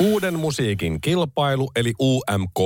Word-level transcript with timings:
Uuden 0.00 0.38
musiikin 0.38 1.00
kilpailu, 1.00 1.70
eli 1.76 1.92
UMK, 2.00 2.58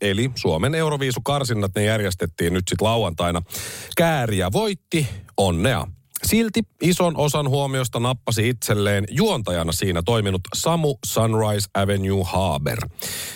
eli 0.00 0.30
Suomen 0.34 0.74
Euroviisukarsinnat, 0.74 1.74
ne 1.74 1.84
järjestettiin 1.84 2.52
nyt 2.52 2.68
sitten 2.68 2.88
lauantaina. 2.88 3.42
Kääriä 3.96 4.52
voitti, 4.52 5.06
onnea. 5.36 5.86
Silti 6.26 6.62
ison 6.82 7.16
osan 7.16 7.48
huomiosta 7.48 8.00
nappasi 8.00 8.48
itselleen 8.48 9.04
juontajana 9.10 9.72
siinä 9.72 10.02
toiminut 10.02 10.40
Samu 10.54 10.96
Sunrise 11.06 11.70
Avenue 11.74 12.24
Haber. 12.24 12.78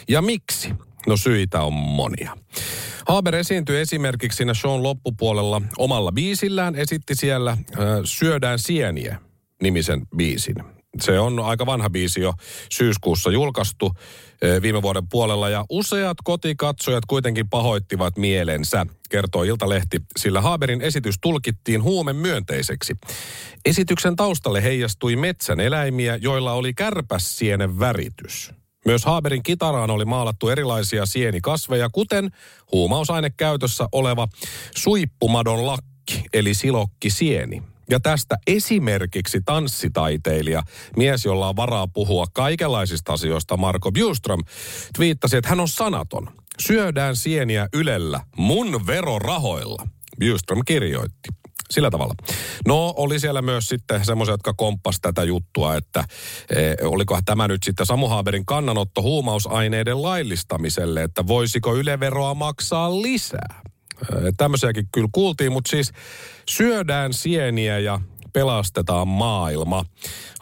Ja 0.09 0.23
miksi? 0.23 0.69
No 1.07 1.17
syitä 1.17 1.63
on 1.63 1.73
monia. 1.73 2.37
Haber 3.09 3.35
esiintyi 3.35 3.81
esimerkiksi 3.81 4.37
siinä 4.37 4.55
shown 4.55 4.83
loppupuolella 4.83 5.63
omalla 5.79 6.13
biisillään, 6.13 6.75
esitti 6.75 7.15
siellä 7.15 7.51
äh, 7.51 7.59
Syödään 8.05 8.59
sieniä 8.59 9.19
nimisen 9.63 10.03
biisin. 10.17 10.82
Se 11.01 11.21
on 11.21 11.39
aika 11.39 11.67
vanha 11.67 11.91
biisi 11.91 12.21
jo 12.21 12.33
syyskuussa 12.71 13.31
julkaistu 13.31 13.93
viime 14.63 14.83
vuoden 14.83 15.09
puolella 15.09 15.49
ja 15.49 15.65
useat 15.69 16.17
kotikatsojat 16.25 17.07
kuitenkin 17.07 17.49
pahoittivat 17.49 18.17
mielensä, 18.17 18.87
kertoo 19.11 19.43
Iltalehti, 19.43 20.01
sillä 20.17 20.41
Haberin 20.41 20.81
esitys 20.81 21.15
tulkittiin 21.21 21.83
huumen 21.83 22.17
myönteiseksi. 22.17 22.95
Esityksen 23.65 24.17
taustalle 24.17 24.63
heijastui 24.63 25.17
metsän 25.17 25.61
eläimiä, 25.61 26.17
joilla 26.17 26.53
oli 26.53 26.75
kärpässienen 26.75 27.79
väritys. 27.79 28.53
Myös 28.85 29.05
Haberin 29.05 29.43
kitaraan 29.43 29.91
oli 29.91 30.05
maalattu 30.05 30.49
erilaisia 30.49 31.07
sienikasveja, 31.07 31.89
kuten 31.93 32.31
huumausaine 32.73 33.31
käytössä 33.31 33.89
oleva 33.93 34.29
suippumadon 34.77 35.67
lakki, 35.67 36.25
eli 36.33 36.55
silokki 36.55 37.11
sieni. 37.11 37.63
Ja 37.91 38.01
tästä 38.01 38.37
esimerkiksi 38.47 39.41
tanssitaiteilija, 39.45 40.63
mies, 40.97 41.25
jolla 41.25 41.49
on 41.49 41.57
varaa 41.57 41.87
puhua 41.87 42.27
kaikenlaisista 42.33 43.13
asioista, 43.13 43.57
Marko 43.57 43.93
Bjurström, 43.93 44.41
twiittasi, 44.97 45.37
että 45.37 45.49
hän 45.49 45.61
on 45.61 45.69
sanaton. 45.69 46.29
Syödään 46.61 47.17
sieniä 47.17 47.69
Ylellä 47.75 48.21
mun 48.37 48.87
verorahoilla. 48.87 49.89
Bjurström 50.19 50.63
kirjoitti 50.67 51.29
sillä 51.73 51.91
tavalla. 51.91 52.15
No, 52.67 52.95
oli 52.97 53.21
siellä 53.21 53.43
myös 53.43 53.69
sitten 53.69 54.05
semmoisia, 54.05 54.33
jotka 54.33 54.55
komppas 54.55 55.01
tätä 55.01 55.25
juttua, 55.25 55.77
että 55.77 56.05
e, 56.51 56.87
olikohan 56.87 57.25
tämä 57.25 57.49
nyt 57.49 57.63
sitten 57.63 57.87
Samu 57.87 58.09
Haaberin 58.09 58.47
kannanotto 58.47 59.03
huumausaineiden 59.03 60.03
laillistamiselle, 60.03 61.03
että 61.03 61.27
voisiko 61.27 61.77
yleveroa 61.77 62.35
maksaa 62.35 63.03
lisää. 63.03 63.63
Tämmöisiäkin 64.37 64.89
kyllä 64.93 65.09
kuultiin, 65.13 65.53
mutta 65.53 65.71
siis 65.71 65.93
syödään 66.49 67.13
sieniä 67.13 67.79
ja 67.79 68.01
pelastetaan 68.33 69.09
maailma. 69.09 69.85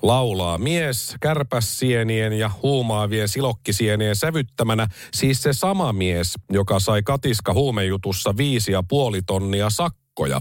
Laulaa 0.02 0.58
mies 0.58 1.14
kärpässienien 1.20 2.32
ja 2.32 2.50
huumaavien 2.62 3.28
silokkisienien 3.28 4.16
sävyttämänä, 4.16 4.86
siis 5.12 5.42
se 5.42 5.52
sama 5.52 5.92
mies, 5.92 6.34
joka 6.50 6.80
sai 6.80 7.02
katiska 7.02 7.52
huumejutussa 7.52 8.36
viisi 8.36 8.72
ja 8.72 8.82
puoli 8.88 9.22
tonnia 9.22 9.70
sakkoa 9.70 9.99
paikkoja. 10.20 10.40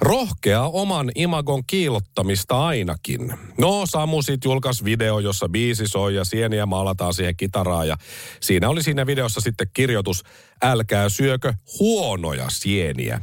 Rohkea 0.00 0.62
oman 0.62 1.10
imagon 1.14 1.62
kiilottamista 1.66 2.66
ainakin. 2.66 3.32
No, 3.58 3.86
Samu 3.86 4.22
sit 4.22 4.44
julkaisi 4.44 4.84
video, 4.84 5.18
jossa 5.18 5.48
biisi 5.48 5.86
soi 5.86 6.14
ja 6.14 6.24
sieniä 6.24 6.66
maalataan 6.66 7.14
siihen 7.14 7.36
kitaraan. 7.36 7.88
Ja 7.88 7.96
siinä 8.40 8.68
oli 8.68 8.82
siinä 8.82 9.06
videossa 9.06 9.40
sitten 9.40 9.66
kirjoitus, 9.74 10.24
älkää 10.62 11.08
syökö 11.08 11.54
huonoja 11.78 12.46
sieniä. 12.48 13.20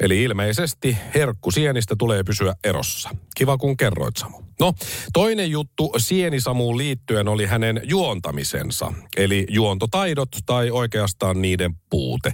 Eli 0.00 0.22
ilmeisesti 0.22 0.96
herkku 1.14 1.50
sienistä 1.50 1.94
tulee 1.98 2.24
pysyä 2.24 2.54
erossa. 2.64 3.10
Kiva 3.36 3.58
kun 3.58 3.76
kerroit 3.76 4.16
Samu. 4.16 4.42
No, 4.60 4.72
toinen 5.12 5.50
juttu 5.50 5.92
Sienisamuun 5.98 6.78
liittyen 6.78 7.28
oli 7.28 7.46
hänen 7.46 7.80
juontamisensa, 7.84 8.92
eli 9.16 9.46
juontotaidot 9.50 10.28
tai 10.46 10.70
oikeastaan 10.70 11.42
niiden 11.42 11.74
puute. 11.90 12.32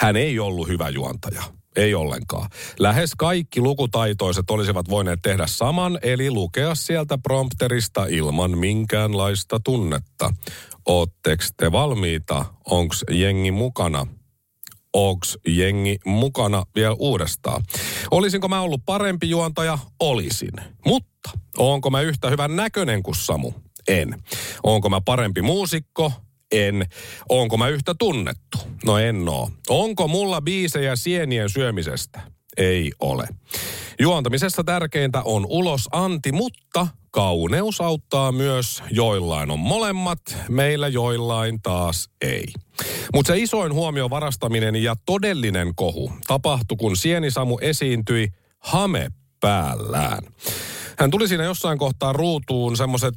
Hän 0.00 0.16
ei 0.16 0.38
ollut 0.38 0.68
hyvä 0.68 0.88
juontaja. 0.88 1.61
Ei 1.76 1.94
ollenkaan. 1.94 2.50
Lähes 2.78 3.12
kaikki 3.18 3.60
lukutaitoiset 3.60 4.50
olisivat 4.50 4.88
voineet 4.88 5.20
tehdä 5.22 5.46
saman, 5.46 5.98
eli 6.02 6.30
lukea 6.30 6.74
sieltä 6.74 7.18
prompterista 7.18 8.06
ilman 8.06 8.58
minkäänlaista 8.58 9.60
tunnetta. 9.64 10.34
Ootteko 10.86 11.44
te 11.56 11.72
valmiita? 11.72 12.44
Onks 12.70 13.04
jengi 13.10 13.50
mukana? 13.50 14.06
Onks 14.92 15.38
jengi 15.46 15.98
mukana 16.04 16.62
vielä 16.74 16.96
uudestaan? 16.98 17.64
Olisinko 18.10 18.48
mä 18.48 18.60
ollut 18.60 18.82
parempi 18.86 19.30
juontaja? 19.30 19.78
Olisin. 20.00 20.52
Mutta 20.86 21.30
onko 21.58 21.90
mä 21.90 22.00
yhtä 22.00 22.30
hyvän 22.30 22.56
näköinen 22.56 23.02
kuin 23.02 23.14
Samu? 23.14 23.52
En. 23.88 24.22
Onko 24.62 24.88
mä 24.88 25.00
parempi 25.00 25.42
muusikko? 25.42 26.12
En. 26.52 26.86
Onko 27.28 27.56
mä 27.56 27.68
yhtä 27.68 27.94
tunnettu? 27.98 28.58
No 28.84 28.98
en 28.98 29.28
oo. 29.28 29.50
Onko 29.68 30.08
mulla 30.08 30.40
biisejä 30.40 30.96
sienien 30.96 31.50
syömisestä? 31.50 32.20
Ei 32.56 32.92
ole. 33.00 33.28
Juontamisessa 34.00 34.64
tärkeintä 34.64 35.22
on 35.24 35.46
ulos 35.48 35.88
anti, 35.92 36.32
mutta 36.32 36.86
kauneus 37.10 37.80
auttaa 37.80 38.32
myös. 38.32 38.82
Joillain 38.90 39.50
on 39.50 39.58
molemmat, 39.58 40.20
meillä 40.48 40.88
joillain 40.88 41.62
taas 41.62 42.10
ei. 42.20 42.44
Mutta 43.14 43.32
se 43.32 43.38
isoin 43.38 43.72
huomio 43.72 44.10
varastaminen 44.10 44.76
ja 44.76 44.94
todellinen 45.06 45.72
kohu 45.74 46.12
tapahtui, 46.26 46.76
kun 46.76 46.96
Sienisamu 46.96 47.58
esiintyi 47.60 48.28
hame 48.58 49.08
päällään. 49.40 50.22
Hän 51.02 51.10
tuli 51.10 51.28
siinä 51.28 51.44
jossain 51.44 51.78
kohtaa 51.78 52.12
ruutuun 52.12 52.76
semmoiset 52.76 53.14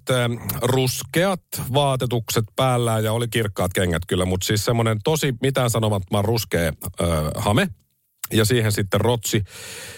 ruskeat 0.61 1.41
vaatetukset 1.73 2.45
päällään 2.55 3.03
ja 3.03 3.13
oli 3.13 3.27
kirkkaat 3.27 3.73
kengät 3.73 4.01
kyllä, 4.07 4.25
mutta 4.25 4.45
siis 4.45 4.65
semmoinen 4.65 4.97
tosi 5.03 5.33
mitään 5.41 5.69
sanomattoman 5.69 6.25
ruskea 6.25 6.67
äh, 6.67 7.07
hame. 7.35 7.67
Ja 8.33 8.45
siihen 8.45 8.71
sitten 8.71 9.01
rotsi. 9.01 9.43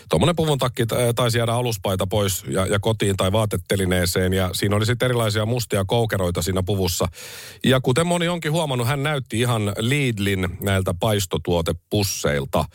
Tuommoinen 0.09 0.35
puvun 0.35 0.57
takki 0.57 0.85
taisi 1.15 1.37
jäädä 1.37 1.53
aluspaita 1.53 2.07
pois 2.07 2.43
ja, 2.47 2.65
ja 2.65 2.79
kotiin 2.79 3.17
tai 3.17 3.31
vaatetelineeseen. 3.31 4.33
Ja 4.33 4.49
siinä 4.53 4.75
oli 4.75 4.85
sitten 4.85 5.05
erilaisia 5.05 5.45
mustia 5.45 5.85
koukeroita 5.85 6.41
siinä 6.41 6.63
puvussa. 6.63 7.07
Ja 7.63 7.81
kuten 7.81 8.07
moni 8.07 8.27
onkin 8.27 8.51
huomannut, 8.51 8.87
hän 8.87 9.03
näytti 9.03 9.39
ihan 9.39 9.73
Lidlin 9.77 10.57
näiltä 10.61 10.93
paistotuotepusseilta. 10.99 12.65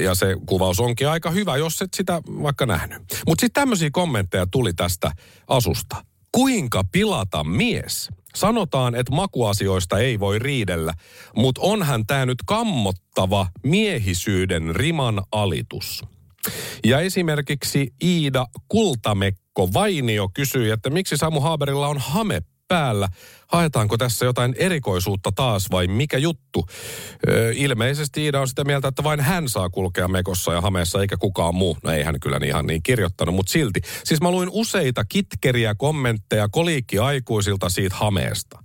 Ja 0.00 0.14
se 0.14 0.36
kuvaus 0.46 0.80
onkin 0.80 1.08
aika 1.08 1.30
hyvä, 1.30 1.56
jos 1.56 1.82
et 1.82 1.94
sitä 1.94 2.22
vaikka 2.26 2.66
nähnyt. 2.66 3.02
Mutta 3.26 3.40
sitten 3.40 3.60
tämmöisiä 3.60 3.90
kommentteja 3.92 4.46
tuli 4.46 4.72
tästä 4.72 5.12
asusta. 5.48 6.11
Kuinka 6.32 6.82
pilata 6.92 7.44
mies? 7.44 8.08
Sanotaan, 8.34 8.94
että 8.94 9.12
makuasioista 9.12 9.98
ei 9.98 10.20
voi 10.20 10.38
riidellä, 10.38 10.94
mutta 11.36 11.60
onhan 11.60 12.06
tämä 12.06 12.26
nyt 12.26 12.38
kammottava 12.46 13.46
miehisyyden 13.62 14.76
riman 14.76 15.22
alitus. 15.32 16.04
Ja 16.84 17.00
esimerkiksi 17.00 17.94
Iida 18.04 18.46
Kultamekko 18.68 19.72
Vainio 19.72 20.28
kysyi, 20.34 20.70
että 20.70 20.90
miksi 20.90 21.16
Samu 21.16 21.40
Haberilla 21.40 21.88
on 21.88 21.98
hame 21.98 22.42
päällä. 22.72 23.08
Haetaanko 23.48 23.98
tässä 23.98 24.24
jotain 24.24 24.54
erikoisuutta 24.58 25.32
taas 25.32 25.70
vai 25.70 25.86
mikä 25.86 26.18
juttu? 26.18 26.66
Öö, 27.28 27.52
ilmeisesti 27.56 28.24
Iida 28.24 28.40
on 28.40 28.48
sitä 28.48 28.64
mieltä, 28.64 28.88
että 28.88 29.04
vain 29.04 29.20
hän 29.20 29.48
saa 29.48 29.70
kulkea 29.70 30.08
mekossa 30.08 30.52
ja 30.52 30.60
hameessa 30.60 31.00
eikä 31.00 31.16
kukaan 31.16 31.54
muu. 31.54 31.76
No 31.82 31.90
ei 31.90 32.02
hän 32.02 32.20
kyllä 32.20 32.38
niin 32.38 32.48
ihan 32.48 32.66
niin 32.66 32.82
kirjoittanut, 32.82 33.34
mutta 33.34 33.52
silti. 33.52 33.80
Siis 34.04 34.20
mä 34.20 34.30
luin 34.30 34.48
useita 34.52 35.04
kitkeriä 35.04 35.74
kommentteja 35.74 36.48
koliikki-aikuisilta 36.48 37.68
siitä 37.68 37.96
hameesta. 37.96 38.62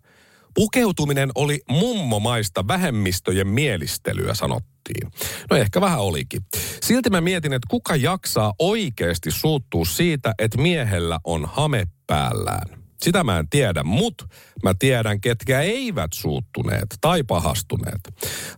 Pukeutuminen 0.55 1.29
oli 1.35 1.59
mummomaista 1.69 2.67
vähemmistöjen 2.67 3.47
mielistelyä, 3.47 4.33
sanottiin. 4.33 5.11
No 5.49 5.57
ehkä 5.57 5.81
vähän 5.81 5.99
olikin. 5.99 6.41
Silti 6.81 7.09
mä 7.09 7.21
mietin, 7.21 7.53
että 7.53 7.67
kuka 7.69 7.95
jaksaa 7.95 8.53
oikeasti 8.59 9.31
suuttua 9.31 9.85
siitä, 9.85 10.33
että 10.39 10.57
miehellä 10.57 11.19
on 11.23 11.45
hame 11.45 11.87
päällään. 12.07 12.86
Sitä 13.01 13.23
mä 13.23 13.39
en 13.39 13.49
tiedä, 13.49 13.83
mutta 13.83 14.27
mä 14.63 14.73
tiedän, 14.79 15.21
ketkä 15.21 15.61
eivät 15.61 16.13
suuttuneet 16.13 16.87
tai 17.01 17.23
pahastuneet. 17.23 18.01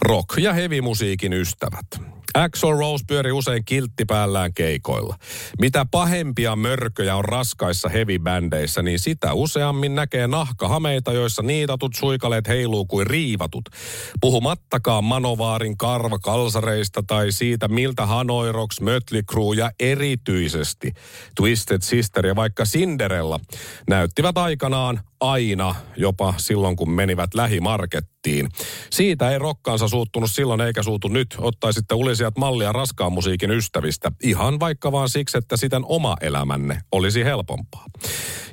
Rock- 0.06 0.41
ja 0.41 0.53
heavy-musiikin 0.53 1.33
ystävät. 1.33 2.19
Axel 2.33 2.77
Rose 2.77 3.03
pyöri 3.07 3.31
usein 3.31 3.65
kilttipäällään 3.65 4.53
keikoilla. 4.53 5.15
Mitä 5.61 5.85
pahempia 5.91 6.55
mörköjä 6.55 7.15
on 7.15 7.25
raskaissa 7.25 7.89
heavy-bändeissä, 7.89 8.81
niin 8.81 8.99
sitä 8.99 9.33
useammin 9.33 9.95
näkee 9.95 10.27
nahkahameita, 10.27 11.13
joissa 11.13 11.41
niitatut 11.41 11.95
suikaleet 11.95 12.47
heiluu 12.47 12.85
kuin 12.85 13.07
riivatut. 13.07 13.69
Puhumattakaan 14.21 15.03
Manovaarin 15.03 15.77
karva 15.77 16.19
kalsareista 16.19 17.03
tai 17.07 17.31
siitä, 17.31 17.67
miltä 17.67 18.05
Hanoiroks, 18.05 18.81
Mötley 18.81 19.23
Crue 19.31 19.55
ja 19.55 19.71
erityisesti 19.79 20.93
Twisted 21.35 21.81
Sister 21.81 22.25
ja 22.25 22.35
vaikka 22.35 22.63
Cinderella 22.63 23.39
näyttivät 23.89 24.37
aikanaan 24.37 24.99
aina, 25.19 25.75
jopa 25.98 26.33
silloin 26.38 26.75
kun 26.75 26.92
menivät 26.92 27.33
lähimarkettiin. 27.33 28.50
Siitä 28.89 29.31
ei 29.31 29.39
rokkaansa 29.39 29.88
suuttunut 29.88 30.31
silloin 30.31 30.62
eikä 30.62 30.83
suutu 30.83 31.07
nyt. 31.07 31.36
Ottaisitte 31.38 31.95
ulisijat 31.95 32.38
mallia 32.38 32.71
raskaan 32.71 33.13
musiikin 33.13 33.51
ystävistä. 33.51 34.12
Ihan 34.24 34.60
vaikka 34.60 34.92
vaan 34.92 35.10
siksi, 35.10 35.38
että 35.38 35.57
siten 35.57 35.81
oma 35.86 36.16
elämänne 36.21 36.81
olisi 36.92 37.24
helpompaa. 37.24 37.86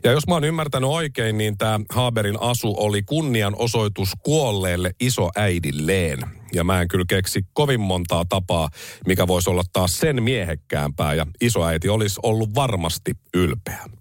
Ja 0.04 0.12
jos 0.12 0.26
mä 0.26 0.34
oon 0.34 0.44
ymmärtänyt 0.44 0.90
oikein, 0.90 1.38
niin 1.38 1.58
tämä 1.58 1.80
Haberin 1.90 2.40
asu 2.40 2.74
oli 2.78 3.02
kunnianosoitus 3.02 4.12
kuolleelle 4.22 4.90
isoäidilleen. 5.00 6.18
Ja 6.52 6.64
mä 6.64 6.80
en 6.80 6.88
kyllä 6.88 7.04
keksi 7.08 7.42
kovin 7.52 7.80
montaa 7.80 8.24
tapaa, 8.28 8.68
mikä 9.06 9.26
voisi 9.26 9.50
olla 9.50 9.62
taas 9.72 9.92
sen 9.92 10.22
miehekkäämpää. 10.22 11.14
Ja 11.14 11.26
isoäiti 11.40 11.88
olisi 11.88 12.20
ollut 12.22 12.54
varmasti 12.54 13.12
ylpeä. 13.34 13.95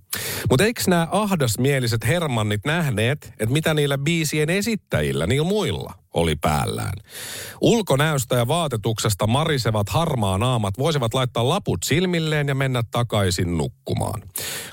Mutta 0.49 0.63
eikö 0.65 0.81
nämä 0.87 1.07
ahdasmieliset 1.11 2.07
hermannit 2.07 2.61
nähneet, 2.65 3.33
että 3.39 3.53
mitä 3.53 3.73
niillä 3.73 3.97
biisien 3.97 4.49
esittäjillä, 4.49 5.27
niillä 5.27 5.47
muilla, 5.47 5.93
oli 6.13 6.35
päällään? 6.35 6.93
Ulkonäöstä 7.61 8.35
ja 8.35 8.47
vaatetuksesta 8.47 9.27
marisevat 9.27 9.89
harmaa 9.89 10.37
naamat 10.37 10.77
voisivat 10.77 11.13
laittaa 11.13 11.49
laput 11.49 11.83
silmilleen 11.83 12.47
ja 12.47 12.55
mennä 12.55 12.83
takaisin 12.91 13.57
nukkumaan. 13.57 14.21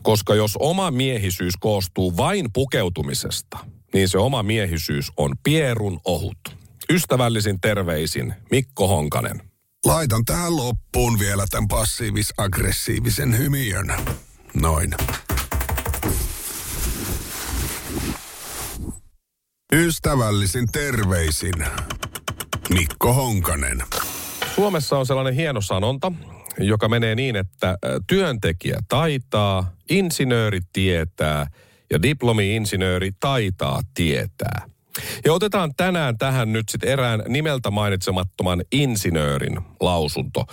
Koska 0.02 0.34
jos 0.34 0.56
oma 0.60 0.90
miehisyys 0.90 1.54
koostuu 1.60 2.16
vain 2.16 2.46
pukeutumisesta, 2.52 3.58
niin 3.94 4.08
se 4.08 4.18
oma 4.18 4.42
miehisyys 4.42 5.12
on 5.16 5.34
pierun 5.42 6.00
ohut. 6.04 6.38
Ystävällisin 6.90 7.60
terveisin 7.60 8.34
Mikko 8.50 8.88
Honkanen. 8.88 9.42
Laitan 9.84 10.24
tähän 10.24 10.56
loppuun 10.56 11.18
vielä 11.18 11.44
tämän 11.50 11.68
passiivis-aggressiivisen 11.68 13.38
hymiön. 13.38 13.94
Noin. 14.54 14.94
Ystävällisin 19.72 20.66
terveisin 20.72 21.66
Mikko 22.74 23.12
Honkanen. 23.12 23.82
Suomessa 24.54 24.98
on 24.98 25.06
sellainen 25.06 25.34
hieno 25.34 25.60
sanonta, 25.60 26.12
joka 26.58 26.88
menee 26.88 27.14
niin, 27.14 27.36
että 27.36 27.78
työntekijä 28.06 28.78
taitaa, 28.88 29.72
insinööri 29.90 30.60
tietää 30.72 31.46
ja 31.90 32.02
diplomi-insinööri 32.02 33.10
taitaa 33.20 33.80
tietää. 33.94 34.71
Ja 35.24 35.32
otetaan 35.32 35.74
tänään 35.76 36.18
tähän 36.18 36.52
nyt 36.52 36.68
sitten 36.68 36.90
erään 36.90 37.22
nimeltä 37.28 37.70
mainitsemattoman 37.70 38.62
insinöörin 38.72 39.60
lausunto, 39.80 40.44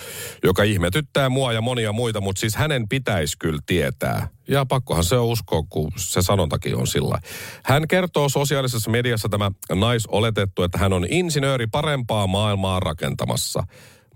joka 0.44 0.64
ihmetyttää 0.64 1.30
mua 1.30 1.54
ja 1.54 1.62
monia 1.62 1.92
muita, 1.92 2.22
mutta 2.22 2.40
siis 2.40 2.56
hänen 2.56 2.90
pitäisi 2.90 3.38
kyllä 3.38 3.60
tietää. 3.66 4.28
Ja 4.48 4.66
pakkohan 4.66 5.04
se 5.04 5.16
on 5.16 5.26
uskoa, 5.26 5.64
kun 5.70 5.92
se 5.98 6.22
sanontakin 6.22 6.76
on 6.76 6.88
sillä. 6.88 7.20
Hän 7.64 7.88
kertoo 7.88 8.30
sosiaalisessa 8.30 8.92
mediassa 8.92 9.30
tämä 9.30 9.52
naisoletettu, 9.76 10.64
että 10.64 10.78
hän 10.78 10.94
on 10.94 11.06
insinööri 11.10 11.68
parempaa 11.68 12.28
maailmaa 12.28 12.80
rakentamassa. 12.80 13.64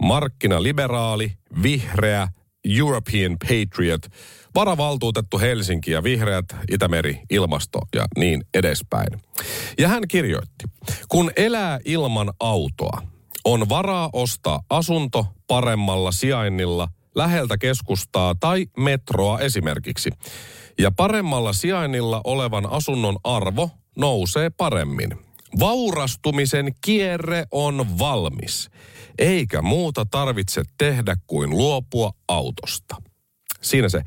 Markkinaliberaali, 0.01 1.33
vihreä, 1.63 2.27
European 2.65 3.37
Patriot– 3.39 4.01
varavaltuutettu 4.55 5.39
Helsinki 5.39 5.91
ja 5.91 6.03
vihreät, 6.03 6.45
Itämeri, 6.71 7.21
ilmasto 7.29 7.79
ja 7.95 8.05
niin 8.17 8.43
edespäin. 8.53 9.21
Ja 9.79 9.87
hän 9.87 10.03
kirjoitti, 10.07 10.65
kun 11.07 11.31
elää 11.35 11.79
ilman 11.85 12.33
autoa, 12.39 13.01
on 13.45 13.69
varaa 13.69 14.09
ostaa 14.13 14.63
asunto 14.69 15.25
paremmalla 15.47 16.11
sijainnilla 16.11 16.87
läheltä 17.15 17.57
keskustaa 17.57 18.35
tai 18.39 18.65
metroa 18.77 19.39
esimerkiksi. 19.39 20.09
Ja 20.79 20.91
paremmalla 20.91 21.53
sijainnilla 21.53 22.21
olevan 22.23 22.71
asunnon 22.71 23.17
arvo 23.23 23.69
nousee 23.97 24.49
paremmin. 24.49 25.09
Vaurastumisen 25.59 26.71
kierre 26.85 27.45
on 27.51 27.99
valmis, 27.99 28.69
eikä 29.17 29.61
muuta 29.61 30.05
tarvitse 30.11 30.61
tehdä 30.77 31.15
kuin 31.27 31.49
luopua 31.49 32.11
autosta. 32.27 32.95
Siinä 33.63 33.89
se. 33.89 34.01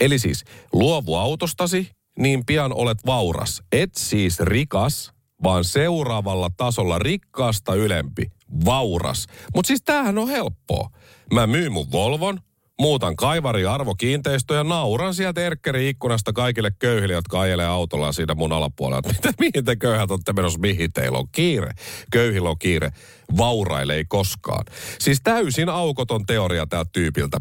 Eli 0.00 0.18
siis 0.18 0.44
luovu 0.72 1.14
autostasi, 1.14 1.90
niin 2.18 2.46
pian 2.46 2.72
olet 2.72 2.98
vauras. 3.06 3.62
Et 3.72 3.90
siis 3.96 4.40
rikas, 4.40 5.12
vaan 5.42 5.64
seuraavalla 5.64 6.50
tasolla 6.56 6.98
rikkaasta 6.98 7.74
ylempi, 7.74 8.30
vauras. 8.64 9.26
Mutta 9.54 9.68
siis 9.68 9.82
tämähän 9.84 10.18
on 10.18 10.28
helppoa. 10.28 10.90
Mä 11.32 11.46
myyn 11.46 11.72
mun 11.72 11.92
Volvon, 11.92 12.40
muutan 12.80 13.16
kaivari 13.16 13.66
arvokiinteistöjä, 13.66 14.64
nauran 14.64 15.14
sieltä 15.14 15.40
Erkkeri 15.40 15.88
ikkunasta 15.88 16.32
kaikille 16.32 16.70
köyhille, 16.78 17.14
jotka 17.14 17.40
ajelee 17.40 17.66
autolla 17.66 18.12
siitä 18.12 18.34
mun 18.34 18.52
alapuolella. 18.52 19.02
Mitä, 19.12 19.32
mihin 19.38 19.64
te 19.64 19.76
köyhät 19.76 20.10
olette 20.10 20.32
menossa, 20.32 20.58
mihin 20.58 20.92
teillä 20.92 21.18
on 21.18 21.28
kiire? 21.32 21.72
Köyhillä 22.12 22.50
on 22.50 22.58
kiire. 22.58 22.90
Vauraille 23.36 23.94
ei 23.94 24.04
koskaan. 24.08 24.64
Siis 24.98 25.20
täysin 25.24 25.68
aukoton 25.68 26.26
teoria 26.26 26.66
tältä 26.66 26.90
tyypiltä. 26.92 27.38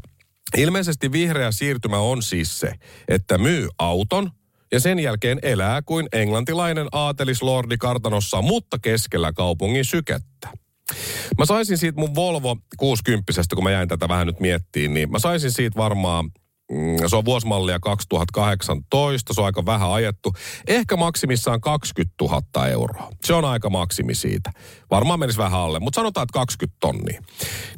Ilmeisesti 0.58 1.12
vihreä 1.12 1.52
siirtymä 1.52 1.98
on 1.98 2.24
siis 2.24 2.60
se, 2.60 2.74
että 3.08 3.38
myy 3.38 3.68
auton 3.80 4.32
ja 4.72 4.80
sen 4.80 5.00
jälkeen 5.00 5.40
elää 5.42 5.82
kuin 5.82 6.08
englantilainen 6.14 6.88
aatelislordi 6.92 7.78
kartanossa, 7.78 8.42
mutta 8.42 8.80
keskellä 8.80 9.34
kaupungin 9.34 9.86
sykettä. 9.86 10.50
Mä 11.38 11.46
saisin 11.46 11.78
siitä 11.78 12.00
mun 12.00 12.16
Volvo 12.16 12.58
60 12.78 13.32
kun 13.56 13.64
mä 13.64 13.72
jäin 13.72 13.88
tätä 13.88 14.08
vähän 14.08 14.28
nyt 14.28 14.40
miettiin, 14.40 14.94
niin 14.94 15.12
mä 15.12 15.20
saisin 15.20 15.52
siitä 15.52 15.78
varmaan 15.78 16.32
se 17.08 17.16
on 17.16 17.26
vuosimallia 17.26 17.80
2018, 17.80 19.34
se 19.34 19.42
on 19.42 19.46
aika 19.46 19.66
vähän 19.66 19.92
ajettu. 19.92 20.34
Ehkä 20.68 20.96
maksimissaan 20.96 21.62
20 21.62 22.16
000 22.22 22.68
euroa. 22.68 23.10
Se 23.24 23.34
on 23.34 23.46
aika 23.46 23.70
maksimi 23.70 24.16
siitä. 24.16 24.52
Varmaan 24.92 25.20
menisi 25.20 25.38
vähän 25.38 25.60
alle, 25.60 25.80
mutta 25.80 25.96
sanotaan, 25.96 26.24
että 26.24 26.34
20 26.34 26.78
tonnia. 26.80 27.22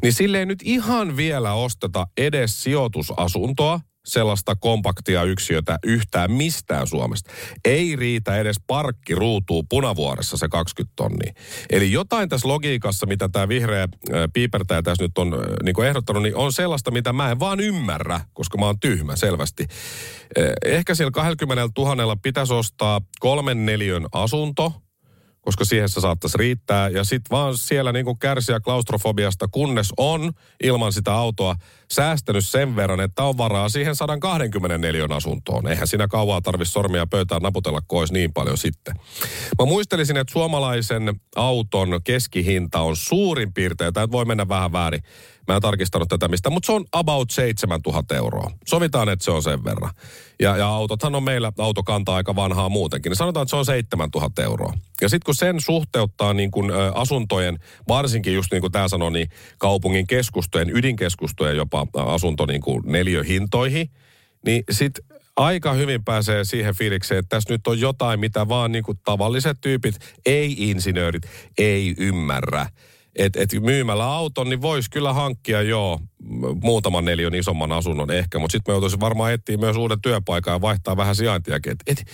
Niin 0.01 0.13
sille 0.13 0.39
ei 0.39 0.45
nyt 0.45 0.59
ihan 0.63 1.17
vielä 1.17 1.53
osteta 1.53 2.07
edes 2.17 2.63
sijoitusasuntoa, 2.63 3.79
sellaista 4.07 4.55
kompaktia 4.55 5.23
yksiötä 5.23 5.79
yhtään 5.83 6.31
mistään 6.31 6.87
Suomesta. 6.87 7.31
Ei 7.65 7.95
riitä 7.95 8.37
edes 8.37 8.57
parkki 8.67 9.15
ruutuu 9.15 9.63
punavuoressa 9.69 10.37
se 10.37 10.47
20 10.49 10.93
tonnia. 10.95 11.33
Eli 11.69 11.91
jotain 11.91 12.29
tässä 12.29 12.47
logiikassa, 12.47 13.05
mitä 13.05 13.29
tämä 13.29 13.47
vihreä 13.47 13.87
piipertäjä 14.33 14.81
tässä 14.81 15.03
nyt 15.03 15.17
on 15.17 15.31
niin 15.63 15.83
ehdottanut, 15.83 16.23
niin 16.23 16.35
on 16.35 16.53
sellaista, 16.53 16.91
mitä 16.91 17.13
mä 17.13 17.31
en 17.31 17.39
vaan 17.39 17.59
ymmärrä, 17.59 18.21
koska 18.33 18.57
mä 18.57 18.65
oon 18.65 18.79
tyhmä 18.79 19.15
selvästi. 19.15 19.65
Ehkä 20.65 20.95
siellä 20.95 21.11
20 21.11 21.69
000 21.77 22.15
pitäisi 22.15 22.53
ostaa 22.53 23.01
kolmen 23.19 23.65
neliön 23.65 24.05
asunto– 24.11 24.73
koska 25.47 25.65
siihen 25.65 25.89
se 25.89 26.01
saattaisi 26.01 26.37
riittää. 26.37 26.89
Ja 26.89 27.03
sitten 27.03 27.29
vaan 27.31 27.57
siellä 27.57 27.91
niin 27.91 28.19
kärsiä 28.19 28.59
klaustrofobiasta, 28.59 29.47
kunnes 29.47 29.93
on 29.97 30.31
ilman 30.63 30.93
sitä 30.93 31.13
autoa 31.13 31.55
säästänyt 31.91 32.45
sen 32.45 32.75
verran, 32.75 32.99
että 32.99 33.23
on 33.23 33.37
varaa 33.37 33.69
siihen 33.69 33.95
124 33.95 35.07
asuntoon. 35.09 35.67
Eihän 35.67 35.87
siinä 35.87 36.07
kauaa 36.07 36.41
tarvitse 36.41 36.71
sormia 36.71 37.07
pöytään 37.07 37.41
naputella 37.41 37.81
kois 37.87 38.11
niin 38.11 38.33
paljon 38.33 38.57
sitten. 38.57 38.95
Mä 39.59 39.65
muistelisin, 39.65 40.17
että 40.17 40.33
suomalaisen 40.33 41.21
auton 41.35 41.99
keskihinta 42.03 42.79
on 42.79 42.95
suurin 42.95 43.53
piirtein, 43.53 43.93
tämä 43.93 44.11
voi 44.11 44.25
mennä 44.25 44.47
vähän 44.47 44.71
väärin, 44.71 45.03
Mä 45.47 45.55
en 45.55 45.61
tarkistanut 45.61 46.09
tätä 46.09 46.27
mistä, 46.27 46.49
mutta 46.49 46.67
se 46.67 46.71
on 46.71 46.85
about 46.91 47.31
7000 47.31 48.15
euroa. 48.15 48.51
Sovitaan, 48.65 49.09
että 49.09 49.25
se 49.25 49.31
on 49.31 49.43
sen 49.43 49.63
verran. 49.63 49.93
Ja, 50.39 50.57
ja 50.57 50.67
autothan 50.67 51.15
on 51.15 51.23
meillä, 51.23 51.51
auto 51.57 51.83
kantaa 51.83 52.15
aika 52.15 52.35
vanhaa 52.35 52.69
muutenkin, 52.69 53.09
niin 53.09 53.17
sanotaan, 53.17 53.43
että 53.43 53.49
se 53.49 53.55
on 53.55 53.65
7000 53.65 54.43
euroa. 54.43 54.73
Ja 55.01 55.09
sitten 55.09 55.25
kun 55.25 55.35
sen 55.35 55.61
suhteuttaa 55.61 56.33
niin 56.33 56.51
kun, 56.51 56.71
ä, 56.71 56.91
asuntojen, 56.95 57.59
varsinkin 57.87 58.33
just 58.33 58.51
niin 58.51 58.61
kuin 58.61 58.71
tämä 58.71 58.87
sanoi, 58.87 59.11
niin 59.11 59.29
kaupungin 59.57 60.07
keskustojen, 60.07 60.77
ydinkeskustojen 60.77 61.57
jopa 61.57 61.76
asunto 61.93 62.45
niin 62.45 62.61
kuin 62.61 62.83
neliöhintoihin, 62.85 63.89
niin 64.45 64.63
sitten 64.71 65.03
aika 65.35 65.73
hyvin 65.73 66.03
pääsee 66.03 66.45
siihen 66.45 66.75
fiilikseen, 66.75 67.19
että 67.19 67.29
tässä 67.29 67.53
nyt 67.53 67.67
on 67.67 67.79
jotain, 67.79 68.19
mitä 68.19 68.47
vaan 68.47 68.71
niin 68.71 68.83
kuin 68.83 68.99
tavalliset 69.05 69.57
tyypit, 69.61 69.95
ei-insinöörit, 70.25 71.23
ei 71.57 71.95
ymmärrä 71.97 72.67
että 73.17 73.41
et 73.41 73.49
myymällä 73.61 74.05
auton, 74.05 74.49
niin 74.49 74.61
voisi 74.61 74.89
kyllä 74.89 75.13
hankkia 75.13 75.61
joo 75.61 75.99
muutaman 76.63 77.05
neliön 77.05 77.35
isomman 77.35 77.71
asunnon 77.71 78.11
ehkä, 78.11 78.39
mutta 78.39 78.51
sitten 78.51 78.71
me 78.71 78.73
joutuisi 78.73 78.99
varmaan 78.99 79.33
etsiä 79.33 79.57
myös 79.57 79.77
uuden 79.77 80.01
työpaikan 80.01 80.53
ja 80.53 80.61
vaihtaa 80.61 80.97
vähän 80.97 81.15
sijaintiakin. 81.15 81.71
Et, 81.71 81.79
et, 81.87 82.07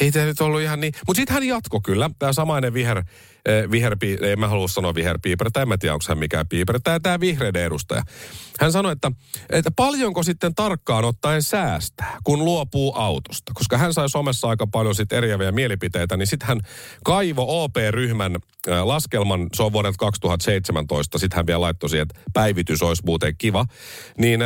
ei 0.00 0.12
tämä 0.12 0.24
nyt 0.24 0.40
ollut 0.40 0.60
ihan 0.60 0.80
niin. 0.80 0.92
Mutta 1.06 1.18
sitten 1.20 1.34
hän 1.34 1.46
jatko 1.46 1.80
kyllä, 1.80 2.10
tämä 2.18 2.32
samainen 2.32 2.74
viher, 2.74 3.04
viherpi, 3.70 4.18
en 4.22 4.40
mä 4.40 4.48
halua 4.48 4.68
sanoa 4.68 4.94
en 5.62 5.68
mä 5.68 5.78
tiedä, 5.78 5.92
onko 5.92 6.04
hän 6.08 6.18
mikään 6.18 6.48
piiperi, 6.48 6.78
tämä, 7.02 7.20
vihreiden 7.20 7.62
edustaja. 7.62 8.02
Hän 8.60 8.72
sanoi, 8.72 8.92
että, 8.92 9.12
että 9.50 9.70
paljonko 9.70 10.22
sitten 10.22 10.54
tarkkaan 10.54 11.04
ottaen 11.04 11.42
säästää, 11.42 12.18
kun 12.24 12.44
luopuu 12.44 12.94
autosta. 12.96 13.52
Koska 13.54 13.78
hän 13.78 13.94
sai 13.94 14.08
somessa 14.08 14.48
aika 14.48 14.66
paljon 14.66 14.94
sit 14.94 15.12
eriäviä 15.12 15.52
mielipiteitä, 15.52 16.16
niin 16.16 16.26
sitten 16.26 16.48
hän 16.48 16.60
kaivo 17.04 17.64
OP-ryhmän 17.64 18.36
laskelman, 18.82 19.46
se 19.56 19.62
on 19.62 19.72
vuodelta 19.72 19.98
2017, 19.98 21.18
sitten 21.18 21.36
hän 21.36 21.46
vielä 21.46 21.60
laittoi 21.60 21.90
siihen, 21.90 22.06
että 22.10 22.20
päivitys 22.32 22.82
olisi 22.82 23.02
muuten 23.06 23.34
kiva. 23.38 23.66
Niin 24.18 24.40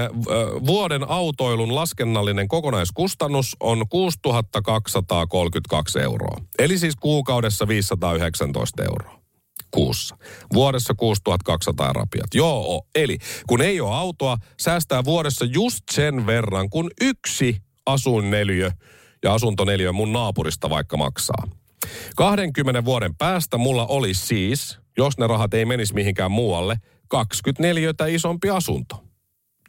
vuoden 0.67 1.11
autoilun 1.11 1.75
laskennallinen 1.75 2.49
kokonaiskustannus 2.49 3.57
on 3.61 3.89
6232 3.89 6.01
euroa. 6.01 6.37
Eli 6.59 6.79
siis 6.79 6.97
kuukaudessa 6.97 7.69
519 7.69 8.84
euroa 8.85 9.25
kuussa. 9.75 10.17
Vuodessa 10.53 10.95
6200 10.95 11.93
rapiat. 11.93 12.35
Joo, 12.35 12.87
eli 12.95 13.19
kun 13.47 13.63
ei 13.63 13.81
ole 13.81 13.95
autoa, 13.95 14.37
säästää 14.61 15.05
vuodessa 15.05 15.45
just 15.45 15.81
sen 15.93 16.27
verran, 16.27 16.71
kun 16.71 16.91
yksi 17.01 17.57
asunneliö 17.87 18.71
ja 19.23 19.35
asuntoneliö 19.35 19.93
mun 19.93 20.13
naapurista 20.13 20.71
vaikka 20.71 20.97
maksaa. 20.97 21.49
20 22.17 22.85
vuoden 22.85 23.15
päästä 23.17 23.57
mulla 23.57 23.87
olisi 23.87 24.27
siis, 24.27 24.79
jos 24.97 25.19
ne 25.19 25.27
rahat 25.27 25.55
ei 25.55 25.65
menisi 25.65 25.95
mihinkään 25.95 26.31
muualle, 26.31 26.77
24 27.09 27.93
isompi 28.11 28.51
asunto. 28.51 29.05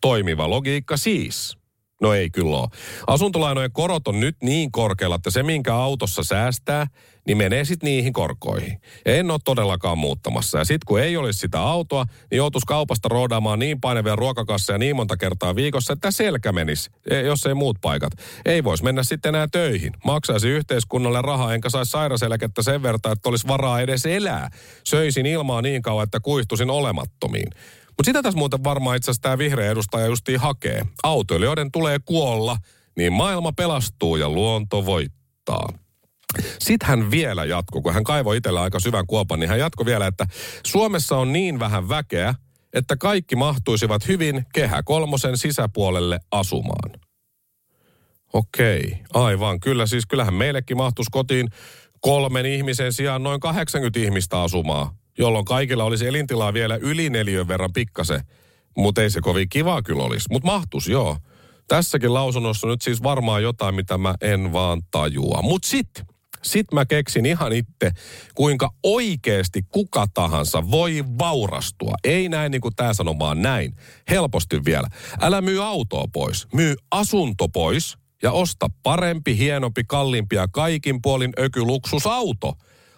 Toimiva 0.01 0.49
logiikka 0.49 0.97
siis. 0.97 1.57
No 2.01 2.13
ei 2.13 2.29
kyllä 2.29 2.57
ole. 2.57 2.67
Asuntolainojen 3.07 3.71
korot 3.71 4.07
on 4.07 4.19
nyt 4.19 4.35
niin 4.43 4.71
korkealla, 4.71 5.15
että 5.15 5.31
se 5.31 5.43
minkä 5.43 5.75
autossa 5.75 6.23
säästää, 6.23 6.87
niin 7.27 7.37
menee 7.37 7.65
sitten 7.65 7.87
niihin 7.87 8.13
korkoihin. 8.13 8.81
En 9.05 9.31
ole 9.31 9.39
todellakaan 9.45 9.97
muuttamassa. 9.97 10.57
Ja 10.57 10.65
sitten 10.65 10.85
kun 10.87 10.99
ei 10.99 11.17
olisi 11.17 11.39
sitä 11.39 11.61
autoa, 11.61 12.05
niin 12.31 12.37
joutuisi 12.37 12.67
kaupasta 12.67 13.09
roodaamaan 13.09 13.59
niin 13.59 13.81
painavia 13.81 14.15
ruokakasseja 14.15 14.77
niin 14.77 14.95
monta 14.95 15.17
kertaa 15.17 15.55
viikossa, 15.55 15.93
että 15.93 16.11
selkä 16.11 16.51
menisi, 16.51 16.89
e, 17.09 17.21
jos 17.21 17.45
ei 17.45 17.53
muut 17.53 17.77
paikat. 17.81 18.13
Ei 18.45 18.63
voisi 18.63 18.83
mennä 18.83 19.03
sitten 19.03 19.35
enää 19.35 19.47
töihin. 19.51 19.93
Maksaisi 20.05 20.49
yhteiskunnalle 20.49 21.21
rahaa, 21.21 21.53
enkä 21.53 21.69
saisi 21.69 21.91
sairaseläkettä 21.91 22.61
sen 22.61 22.83
verran, 22.83 22.99
että 23.11 23.29
olisi 23.29 23.47
varaa 23.47 23.81
edes 23.81 24.05
elää. 24.05 24.49
Söisin 24.83 25.25
ilmaa 25.25 25.61
niin 25.61 25.81
kauan, 25.81 26.03
että 26.03 26.19
kuihtuisin 26.19 26.69
olemattomiin. 26.69 27.49
Mutta 27.97 28.09
sitä 28.09 28.23
tässä 28.23 28.37
muuten 28.37 28.63
varmaan 28.63 28.97
itse 28.97 29.11
asiassa 29.11 29.21
tämä 29.21 29.37
vihreä 29.37 29.71
edustaja 29.71 30.05
justiin 30.05 30.39
hakee. 30.39 30.85
Autoilijoiden 31.03 31.71
tulee 31.71 31.99
kuolla, 32.05 32.57
niin 32.97 33.13
maailma 33.13 33.51
pelastuu 33.51 34.15
ja 34.15 34.29
luonto 34.29 34.85
voittaa. 34.85 35.69
Sitten 36.59 36.89
hän 36.89 37.11
vielä 37.11 37.45
jatkoi, 37.45 37.81
kun 37.81 37.93
hän 37.93 38.03
kaivoi 38.03 38.37
itsellä 38.37 38.61
aika 38.61 38.79
syvän 38.79 39.07
kuopan, 39.07 39.39
niin 39.39 39.49
hän 39.49 39.59
jatkoi 39.59 39.85
vielä, 39.85 40.07
että 40.07 40.27
Suomessa 40.65 41.17
on 41.17 41.33
niin 41.33 41.59
vähän 41.59 41.89
väkeä, 41.89 42.35
että 42.73 42.97
kaikki 42.97 43.35
mahtuisivat 43.35 44.07
hyvin 44.07 44.45
kehä 44.53 44.83
kolmosen 44.83 45.37
sisäpuolelle 45.37 46.19
asumaan. 46.31 46.91
Okei, 48.33 48.97
aivan. 49.13 49.59
Kyllä 49.59 49.85
siis, 49.85 50.05
kyllähän 50.05 50.33
meillekin 50.33 50.77
mahtuisi 50.77 51.11
kotiin 51.11 51.49
kolmen 52.01 52.45
ihmisen 52.45 52.93
sijaan 52.93 53.23
noin 53.23 53.39
80 53.39 53.99
ihmistä 53.99 54.41
asumaan 54.41 54.89
jolloin 55.17 55.45
kaikilla 55.45 55.83
olisi 55.83 56.07
elintilaa 56.07 56.53
vielä 56.53 56.75
yli 56.75 57.09
neljön 57.09 57.47
verran 57.47 57.73
pikkasen. 57.73 58.21
Mutta 58.77 59.01
ei 59.01 59.09
se 59.09 59.21
kovin 59.21 59.49
kiva 59.49 59.81
kyllä 59.81 60.03
olisi. 60.03 60.27
Mutta 60.31 60.45
mahtus, 60.45 60.87
joo. 60.87 61.17
Tässäkin 61.67 62.13
lausunnossa 62.13 62.67
nyt 62.67 62.81
siis 62.81 63.03
varmaan 63.03 63.43
jotain, 63.43 63.75
mitä 63.75 63.97
mä 63.97 64.15
en 64.21 64.53
vaan 64.53 64.81
tajua. 64.91 65.41
Mutta 65.41 65.67
sitten 65.67 66.05
sit 66.43 66.71
mä 66.71 66.85
keksin 66.85 67.25
ihan 67.25 67.53
itse, 67.53 67.91
kuinka 68.35 68.69
oikeasti 68.83 69.61
kuka 69.69 70.05
tahansa 70.13 70.71
voi 70.71 71.03
vaurastua. 71.19 71.95
Ei 72.03 72.29
näin 72.29 72.51
niin 72.51 72.61
kuin 72.61 72.75
tämä 72.75 72.93
sanoo, 72.93 73.19
vaan 73.19 73.41
näin. 73.41 73.75
Helposti 74.09 74.65
vielä. 74.65 74.87
Älä 75.21 75.41
myy 75.41 75.65
autoa 75.65 76.05
pois. 76.13 76.47
Myy 76.53 76.75
asunto 76.91 77.47
pois 77.49 77.97
ja 78.23 78.31
osta 78.31 78.67
parempi, 78.83 79.37
hienompi, 79.37 79.83
kalliimpi 79.87 80.35
ja 80.35 80.47
kaikin 80.47 81.01
puolin 81.01 81.33
ökyluksusauto 81.39 82.53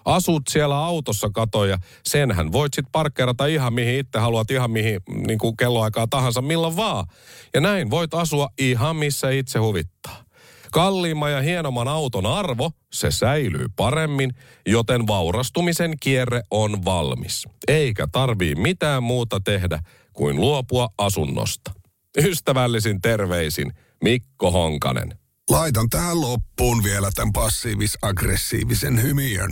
asut 0.07 0.43
siellä 0.49 0.77
autossa 0.77 1.29
katoja, 1.33 1.77
senhän 2.03 2.51
voit 2.51 2.73
sitten 2.73 2.91
parkkeerata 2.91 3.45
ihan 3.45 3.73
mihin 3.73 3.99
itse 3.99 4.19
haluat, 4.19 4.51
ihan 4.51 4.71
mihin 4.71 4.99
niin 5.27 5.39
kuin 5.39 5.57
kelloaikaa 5.57 6.07
tahansa, 6.07 6.41
milloin 6.41 6.75
vaan. 6.75 7.05
Ja 7.53 7.61
näin 7.61 7.89
voit 7.89 8.13
asua 8.13 8.49
ihan 8.59 8.95
missä 8.95 9.29
itse 9.29 9.59
huvittaa. 9.59 10.23
Kalliimman 10.71 11.31
ja 11.31 11.41
hienomman 11.41 11.87
auton 11.87 12.25
arvo, 12.25 12.71
se 12.93 13.11
säilyy 13.11 13.65
paremmin, 13.75 14.31
joten 14.65 15.07
vaurastumisen 15.07 15.93
kierre 15.99 16.41
on 16.51 16.85
valmis. 16.85 17.43
Eikä 17.67 18.07
tarvii 18.11 18.55
mitään 18.55 19.03
muuta 19.03 19.39
tehdä 19.39 19.79
kuin 20.13 20.35
luopua 20.35 20.89
asunnosta. 20.97 21.71
Ystävällisin 22.17 23.01
terveisin 23.01 23.73
Mikko 24.03 24.51
Honkanen. 24.51 25.17
Laitan 25.49 25.89
tähän 25.89 26.21
loppuun 26.21 26.83
vielä 26.83 27.09
tämän 27.15 27.33
passiivis-aggressiivisen 27.33 29.01
hymiön. 29.01 29.51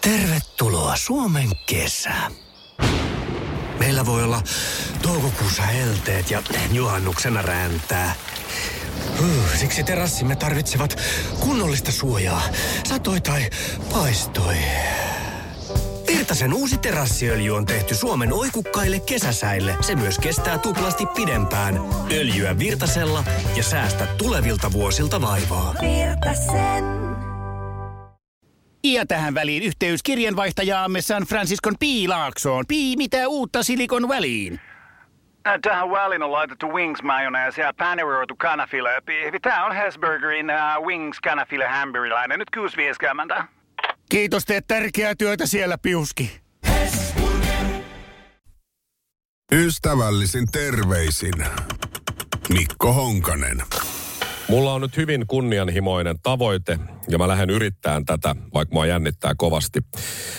Tervetuloa 0.00 0.96
Suomen 0.96 1.48
kesään. 1.66 2.32
Meillä 3.78 4.06
voi 4.06 4.24
olla 4.24 4.42
toukokuussa 5.02 5.62
helteet 5.62 6.30
ja 6.30 6.42
juhannuksena 6.72 7.42
räntää. 7.42 8.14
Siksi 9.56 9.82
terassimme 9.82 10.36
tarvitsevat 10.36 11.00
kunnollista 11.40 11.92
suojaa, 11.92 12.42
satoi 12.88 13.20
tai 13.20 13.50
paistoi. 13.92 14.54
Virtasen 16.06 16.54
uusi 16.54 16.78
terassiöljy 16.78 17.56
on 17.56 17.66
tehty 17.66 17.94
Suomen 17.94 18.32
oikukkaille 18.32 19.00
kesäsäille. 19.00 19.76
Se 19.80 19.94
myös 19.94 20.18
kestää 20.18 20.58
tuplasti 20.58 21.06
pidempään. 21.06 21.80
Öljyä 22.12 22.58
Virtasella 22.58 23.24
ja 23.56 23.62
säästä 23.62 24.06
tulevilta 24.06 24.72
vuosilta 24.72 25.20
vaivaa. 25.20 25.74
Virtasen. 25.80 26.97
Ja 28.84 29.06
tähän 29.06 29.34
väliin 29.34 29.62
yhteys 29.62 30.02
kirjanvaihtajaamme 30.02 31.00
San 31.00 31.22
Franciscon 31.22 31.74
Piilaaksoon. 31.80 32.64
Pii, 32.68 32.96
mitä 32.96 33.28
uutta 33.28 33.62
Silikon 33.62 34.08
väliin? 34.08 34.60
Tähän 35.62 35.90
väliin 35.90 36.22
on 36.22 36.32
laitettu 36.32 36.66
wings 36.66 37.02
mayonnaise 37.02 37.62
ja 37.62 37.72
paneroitu 37.78 38.36
kanafila. 38.36 38.88
Tämä 39.42 39.66
on 39.66 39.76
Hesburgerin 39.76 40.46
uh, 40.50 40.86
wings 40.86 41.20
kanafila 41.20 41.68
hamburilainen. 41.68 42.38
Nyt 42.38 42.48
6.50. 43.38 43.44
Kiitos, 44.08 44.44
teet 44.44 44.64
tärkeää 44.66 45.14
työtä 45.14 45.46
siellä, 45.46 45.78
Piuski. 45.78 46.40
Ystävällisin 49.52 50.46
terveisin 50.52 51.34
Mikko 52.48 52.92
Honkanen. 52.92 53.62
Mulla 54.48 54.74
on 54.74 54.80
nyt 54.80 54.96
hyvin 54.96 55.26
kunnianhimoinen 55.26 56.16
tavoite 56.22 56.78
ja 57.08 57.18
mä 57.18 57.28
lähden 57.28 57.50
yrittämään 57.50 58.04
tätä, 58.04 58.36
vaikka 58.54 58.74
mua 58.74 58.86
jännittää 58.86 59.32
kovasti. 59.36 59.80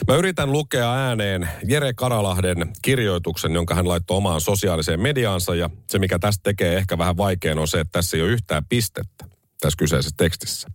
Mä 0.07 0.15
yritän 0.15 0.51
lukea 0.51 0.93
ääneen 0.93 1.49
Jere 1.67 1.93
Karalahden 1.93 2.73
kirjoituksen, 2.81 3.53
jonka 3.53 3.75
hän 3.75 3.87
laittoi 3.87 4.17
omaan 4.17 4.41
sosiaaliseen 4.41 5.01
mediaansa 5.01 5.55
ja 5.55 5.69
se 5.87 5.99
mikä 5.99 6.19
tästä 6.19 6.43
tekee 6.43 6.77
ehkä 6.77 6.97
vähän 6.97 7.17
vaikean 7.17 7.59
on 7.59 7.67
se, 7.67 7.79
että 7.79 7.91
tässä 7.91 8.17
ei 8.17 8.23
ole 8.23 8.31
yhtään 8.31 8.65
pistettä 8.69 9.25
tässä 9.61 9.77
kyseisessä 9.77 10.15
tekstissä. 10.17 10.67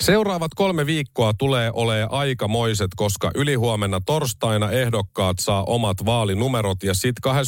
Seuraavat 0.00 0.50
kolme 0.56 0.86
viikkoa 0.86 1.34
tulee 1.38 1.70
olemaan 1.74 2.12
aikamoiset, 2.12 2.90
koska 2.96 3.30
ylihuomenna 3.34 4.00
torstaina 4.06 4.70
ehdokkaat 4.70 5.36
saa 5.40 5.64
omat 5.64 5.96
vaalinumerot 6.04 6.82
ja 6.82 6.94
sitten 6.94 7.32
22.3-28.3. 7.32 7.38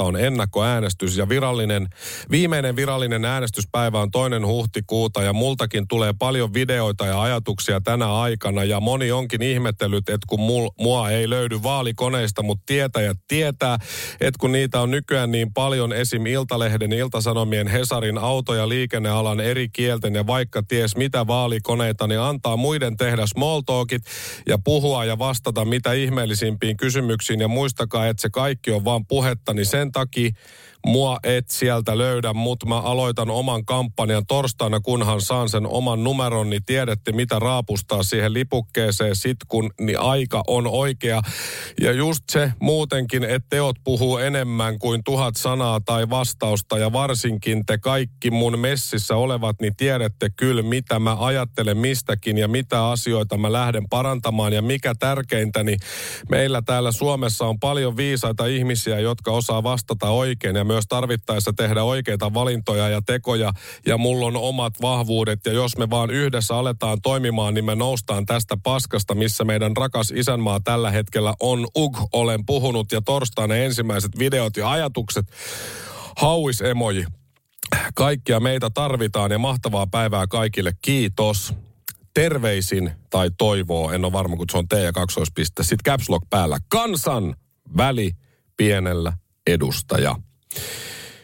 on 0.00 0.16
ennakkoäänestys 0.16 1.16
ja 1.16 1.28
virallinen, 1.28 1.88
viimeinen 2.30 2.76
virallinen 2.76 3.24
äänestyspäivä 3.24 4.00
on 4.00 4.10
toinen 4.10 4.46
huhtikuuta 4.46 5.22
ja 5.22 5.32
multakin 5.32 5.88
tulee 5.88 6.14
paljon 6.18 6.54
videoita 6.54 7.06
ja 7.06 7.22
ajatuksia 7.22 7.80
tänä 7.80 8.14
aikana 8.14 8.64
ja 8.64 8.80
moni 8.80 9.12
onkin 9.12 9.42
ihmetellyt, 9.42 10.08
että 10.08 10.26
kun 10.28 10.40
mul, 10.40 10.70
mua 10.80 11.10
ei 11.10 11.30
löydy 11.30 11.62
vaalikoneista, 11.62 12.42
mutta 12.42 12.62
tietäjät 12.66 13.18
tietää, 13.28 13.78
että 14.20 14.38
kun 14.40 14.52
niitä 14.52 14.80
on 14.80 14.90
nykyään 14.90 15.30
niin 15.30 15.52
paljon 15.54 15.92
esim. 15.92 16.26
Iltalehden, 16.26 16.92
Iltasanomien, 16.92 17.68
Hesarin, 17.68 18.18
auto- 18.18 18.54
ja 18.54 18.68
liikennealan 18.68 19.40
eri 19.40 19.61
kielten 19.68 20.14
ja 20.14 20.26
vaikka 20.26 20.62
ties 20.62 20.96
mitä 20.96 21.26
vaalikoneita, 21.26 22.06
niin 22.06 22.20
antaa 22.20 22.56
muiden 22.56 22.96
tehdä 22.96 23.26
small 23.26 23.60
talkit 23.60 24.02
ja 24.46 24.58
puhua 24.64 25.04
ja 25.04 25.18
vastata 25.18 25.64
mitä 25.64 25.92
ihmeellisimpiin 25.92 26.76
kysymyksiin. 26.76 27.40
Ja 27.40 27.48
muistakaa, 27.48 28.06
että 28.06 28.22
se 28.22 28.30
kaikki 28.30 28.70
on 28.70 28.84
vaan 28.84 29.06
puhetta, 29.06 29.54
niin 29.54 29.66
sen 29.66 29.92
takia 29.92 30.30
mua 30.86 31.18
et 31.22 31.50
sieltä 31.50 31.98
löydä, 31.98 32.32
mutta 32.32 32.66
mä 32.66 32.80
aloitan 32.80 33.30
oman 33.30 33.64
kampanjan 33.64 34.26
torstaina, 34.26 34.80
kunhan 34.80 35.20
saan 35.20 35.48
sen 35.48 35.66
oman 35.66 36.04
numeron, 36.04 36.50
niin 36.50 36.64
tiedätte 36.64 37.12
mitä 37.12 37.38
raapustaa 37.38 38.02
siihen 38.02 38.32
lipukkeeseen 38.32 39.16
sit, 39.16 39.36
kun 39.48 39.70
niin 39.80 40.00
aika 40.00 40.42
on 40.46 40.66
oikea. 40.66 41.20
Ja 41.80 41.92
just 41.92 42.22
se 42.32 42.52
muutenkin, 42.60 43.24
että 43.24 43.46
teot 43.50 43.76
puhuu 43.84 44.18
enemmän 44.18 44.78
kuin 44.78 45.04
tuhat 45.04 45.36
sanaa 45.36 45.80
tai 45.80 46.10
vastausta 46.10 46.78
ja 46.78 46.92
varsinkin 46.92 47.66
te 47.66 47.78
kaikki 47.78 48.30
mun 48.30 48.58
messissä 48.58 49.16
olevat, 49.16 49.56
niin 49.60 49.76
tiedätte 49.76 50.30
kyllä 50.36 50.62
mitä 50.62 50.98
mä 50.98 51.16
ajattelen 51.20 51.76
mistäkin 51.76 52.38
ja 52.38 52.48
mitä 52.48 52.88
asioita 52.88 53.38
mä 53.38 53.52
lähden 53.52 53.88
parantamaan 53.90 54.52
ja 54.52 54.62
mikä 54.62 54.94
tärkeintä, 54.98 55.62
niin 55.62 55.78
meillä 56.30 56.62
täällä 56.62 56.92
Suomessa 56.92 57.46
on 57.46 57.60
paljon 57.60 57.96
viisaita 57.96 58.46
ihmisiä, 58.46 58.98
jotka 59.00 59.30
osaa 59.30 59.62
vastata 59.62 60.10
oikein 60.10 60.56
ja 60.56 60.64
myös 60.72 60.84
tarvittaessa 60.88 61.52
tehdä 61.56 61.82
oikeita 61.82 62.34
valintoja 62.34 62.88
ja 62.88 63.02
tekoja 63.02 63.52
ja 63.86 63.98
mulla 63.98 64.26
on 64.26 64.36
omat 64.36 64.74
vahvuudet 64.82 65.46
ja 65.46 65.52
jos 65.52 65.76
me 65.76 65.90
vaan 65.90 66.10
yhdessä 66.10 66.56
aletaan 66.56 66.98
toimimaan, 67.02 67.54
niin 67.54 67.64
me 67.64 67.74
noustaan 67.74 68.26
tästä 68.26 68.56
paskasta, 68.62 69.14
missä 69.14 69.44
meidän 69.44 69.76
rakas 69.76 70.10
isänmaa 70.10 70.60
tällä 70.60 70.90
hetkellä 70.90 71.34
on. 71.40 71.66
Ug, 71.76 71.98
olen 72.12 72.46
puhunut 72.46 72.92
ja 72.92 73.00
torstaina 73.00 73.56
ensimmäiset 73.56 74.18
videot 74.18 74.56
ja 74.56 74.70
ajatukset. 74.70 75.26
Hauis 76.16 76.60
emoji. 76.60 77.04
Kaikkia 77.94 78.40
meitä 78.40 78.70
tarvitaan 78.70 79.30
ja 79.30 79.38
mahtavaa 79.38 79.86
päivää 79.86 80.26
kaikille. 80.26 80.72
Kiitos. 80.82 81.54
Terveisin 82.14 82.90
tai 83.10 83.30
toivoo, 83.38 83.92
en 83.92 84.04
ole 84.04 84.12
varma 84.12 84.36
kun 84.36 84.46
se 84.50 84.58
on 84.58 84.68
T 84.68 84.72
ja 84.72 84.92
kaksoispiste. 84.92 85.62
Sitten 85.62 85.92
caps 85.92 86.08
lock 86.08 86.30
päällä. 86.30 86.58
Kansan 86.68 87.36
väli 87.76 88.12
pienellä 88.56 89.12
edustaja. 89.46 90.16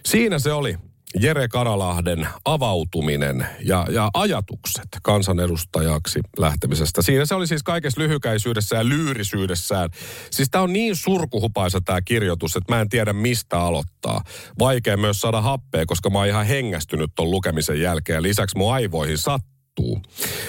Siinä 0.06 0.38
se 0.38 0.52
oli. 0.52 0.76
Jere 1.20 1.48
Karalahden 1.48 2.28
avautuminen 2.44 3.46
ja, 3.64 3.86
ja 3.90 4.10
ajatukset 4.14 4.88
kansanedustajaksi 5.02 6.20
lähtemisestä. 6.38 7.02
Siinä 7.02 7.26
se 7.26 7.34
oli 7.34 7.46
siis 7.46 7.62
kaikessa 7.62 8.00
lyhykäisyydessä 8.00 8.76
ja 8.76 8.88
lyyrisyydessään. 8.88 9.90
Siis 10.30 10.50
tämä 10.50 10.64
on 10.64 10.72
niin 10.72 10.96
surkuhupaisa 10.96 11.80
tämä 11.80 12.00
kirjoitus, 12.00 12.56
että 12.56 12.74
mä 12.74 12.80
en 12.80 12.88
tiedä 12.88 13.12
mistä 13.12 13.60
aloittaa. 13.60 14.22
Vaikea 14.58 14.96
myös 14.96 15.20
saada 15.20 15.40
happea, 15.40 15.86
koska 15.86 16.10
mä 16.10 16.18
oon 16.18 16.28
ihan 16.28 16.46
hengästynyt 16.46 17.10
ton 17.16 17.30
lukemisen 17.30 17.80
jälkeen 17.80 18.22
lisäksi 18.22 18.58
mun 18.58 18.72
aivoihin 18.72 19.18
sattuu. 19.18 19.96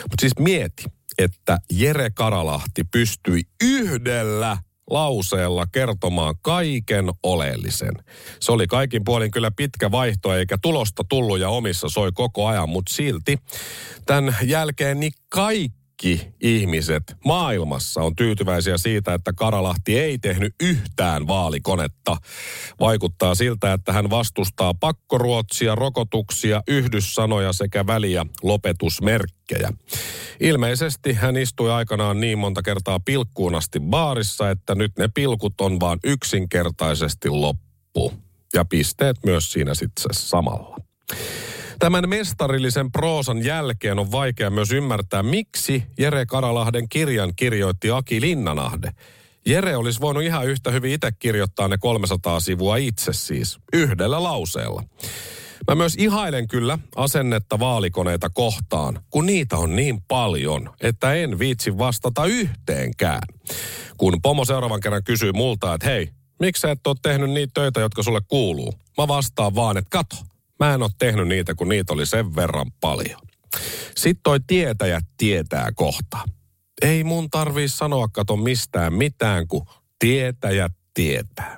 Mutta 0.01 0.21
siis 0.21 0.33
mieti, 0.39 0.83
että 1.17 1.57
Jere 1.71 2.09
Karalahti 2.09 2.83
pystyi 2.91 3.41
yhdellä 3.63 4.57
lauseella 4.89 5.67
kertomaan 5.67 6.35
kaiken 6.41 7.09
oleellisen. 7.23 7.93
Se 8.39 8.51
oli 8.51 8.67
kaikin 8.67 9.03
puolin 9.03 9.31
kyllä 9.31 9.51
pitkä 9.51 9.91
vaihto, 9.91 10.35
eikä 10.35 10.57
tulosta 10.61 11.03
tullut 11.09 11.39
ja 11.39 11.49
omissa 11.49 11.89
soi 11.89 12.11
koko 12.11 12.47
ajan, 12.47 12.69
mutta 12.69 12.93
silti 12.93 13.37
tämän 14.05 14.37
jälkeen 14.43 14.99
niin 14.99 15.13
kaikki 15.29 15.78
ihmiset 16.41 17.03
maailmassa 17.25 18.01
on 18.01 18.15
tyytyväisiä 18.15 18.77
siitä, 18.77 19.13
että 19.13 19.33
Karalahti 19.33 19.99
ei 19.99 20.17
tehnyt 20.17 20.55
yhtään 20.59 21.27
vaalikonetta. 21.27 22.17
Vaikuttaa 22.79 23.35
siltä, 23.35 23.73
että 23.73 23.93
hän 23.93 24.09
vastustaa 24.09 24.73
pakkoruotsia, 24.73 25.75
rokotuksia, 25.75 26.61
yhdyssanoja 26.67 27.53
sekä 27.53 27.87
väliä 27.87 28.25
lopetusmerkkejä. 28.43 29.73
Ilmeisesti 30.39 31.13
hän 31.13 31.37
istui 31.37 31.71
aikanaan 31.71 32.19
niin 32.19 32.37
monta 32.37 32.61
kertaa 32.61 32.99
pilkkuun 32.99 33.55
asti 33.55 33.79
baarissa, 33.79 34.49
että 34.49 34.75
nyt 34.75 34.91
ne 34.97 35.09
pilkut 35.13 35.61
on 35.61 35.79
vaan 35.79 35.99
yksinkertaisesti 36.03 37.29
loppu. 37.29 38.13
Ja 38.53 38.65
pisteet 38.65 39.17
myös 39.25 39.51
siinä 39.51 39.75
sitten 39.75 40.13
samalla. 40.13 40.77
Tämän 41.79 42.09
mestarillisen 42.09 42.91
proosan 42.91 43.45
jälkeen 43.45 43.99
on 43.99 44.11
vaikea 44.11 44.49
myös 44.49 44.71
ymmärtää, 44.71 45.23
miksi 45.23 45.83
Jere 45.99 46.25
Karalahden 46.25 46.89
kirjan 46.89 47.33
kirjoitti 47.35 47.89
Aki 47.91 48.21
Linnanahde. 48.21 48.91
Jere 49.45 49.75
olisi 49.75 50.01
voinut 50.01 50.23
ihan 50.23 50.47
yhtä 50.47 50.71
hyvin 50.71 50.93
itse 50.93 51.11
kirjoittaa 51.11 51.67
ne 51.67 51.77
300 51.77 52.39
sivua 52.39 52.77
itse 52.77 53.13
siis, 53.13 53.59
yhdellä 53.73 54.23
lauseella. 54.23 54.83
Mä 55.67 55.75
myös 55.75 55.95
ihailen 55.97 56.47
kyllä 56.47 56.79
asennetta 56.95 57.59
vaalikoneita 57.59 58.29
kohtaan, 58.29 58.99
kun 59.09 59.25
niitä 59.25 59.57
on 59.57 59.75
niin 59.75 60.01
paljon, 60.07 60.69
että 60.81 61.13
en 61.13 61.39
viitsi 61.39 61.77
vastata 61.77 62.25
yhteenkään. 62.25 63.21
Kun 63.97 64.21
pomo 64.21 64.45
seuraavan 64.45 64.79
kerran 64.79 65.03
kysyy 65.03 65.31
multa, 65.31 65.73
että 65.73 65.87
hei, 65.87 66.09
miksi 66.39 66.61
sä 66.61 66.71
et 66.71 66.87
ole 66.87 66.95
tehnyt 67.01 67.29
niitä 67.29 67.51
töitä, 67.53 67.79
jotka 67.79 68.03
sulle 68.03 68.21
kuuluu? 68.27 68.73
Mä 68.97 69.07
vastaan 69.07 69.55
vaan, 69.55 69.77
että 69.77 69.89
kato, 69.89 70.15
mä 70.59 70.73
en 70.73 70.81
ole 70.81 70.91
tehnyt 70.99 71.27
niitä, 71.27 71.55
kun 71.55 71.69
niitä 71.69 71.93
oli 71.93 72.05
sen 72.05 72.35
verran 72.35 72.71
paljon. 72.81 73.21
Sitten 73.97 74.23
toi 74.23 74.39
tietäjä 74.47 75.01
tietää 75.17 75.69
kohta. 75.75 76.17
Ei 76.81 77.03
mun 77.03 77.29
tarvii 77.29 77.67
sanoa, 77.67 78.07
kato 78.07 78.37
mistään 78.37 78.93
mitään, 78.93 79.47
kun 79.47 79.65
tietäjät 79.99 80.71
tietää. 80.93 81.55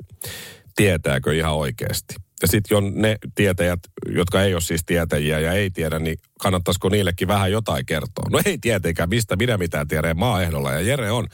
Tietääkö 0.76 1.34
ihan 1.34 1.54
oikeasti? 1.54 2.16
Ja 2.42 2.48
sitten 2.48 2.76
jo 2.76 2.82
ne 2.82 3.16
tietäjät, 3.36 3.80
jotka 4.16 4.44
ei 4.44 4.54
ole 4.54 4.62
siis 4.62 4.82
tietäjiä 4.86 5.40
ja 5.40 5.54
ei 5.54 5.70
tiedä, 5.70 6.00
niin 6.00 6.18
kannattaisiko 6.40 6.90
niillekin 6.90 7.28
vähän 7.28 7.52
jotain 7.52 7.86
kertoa? 7.86 8.30
No 8.30 8.42
ei 8.46 8.58
tietenkään, 8.58 9.10
mistä 9.10 9.36
minä 9.36 9.58
mitään 9.58 9.88
tiedä, 9.88 10.14
maaehdolla 10.14 10.72
ja 10.72 10.82
Jere 10.82 11.12
on. 11.12 11.28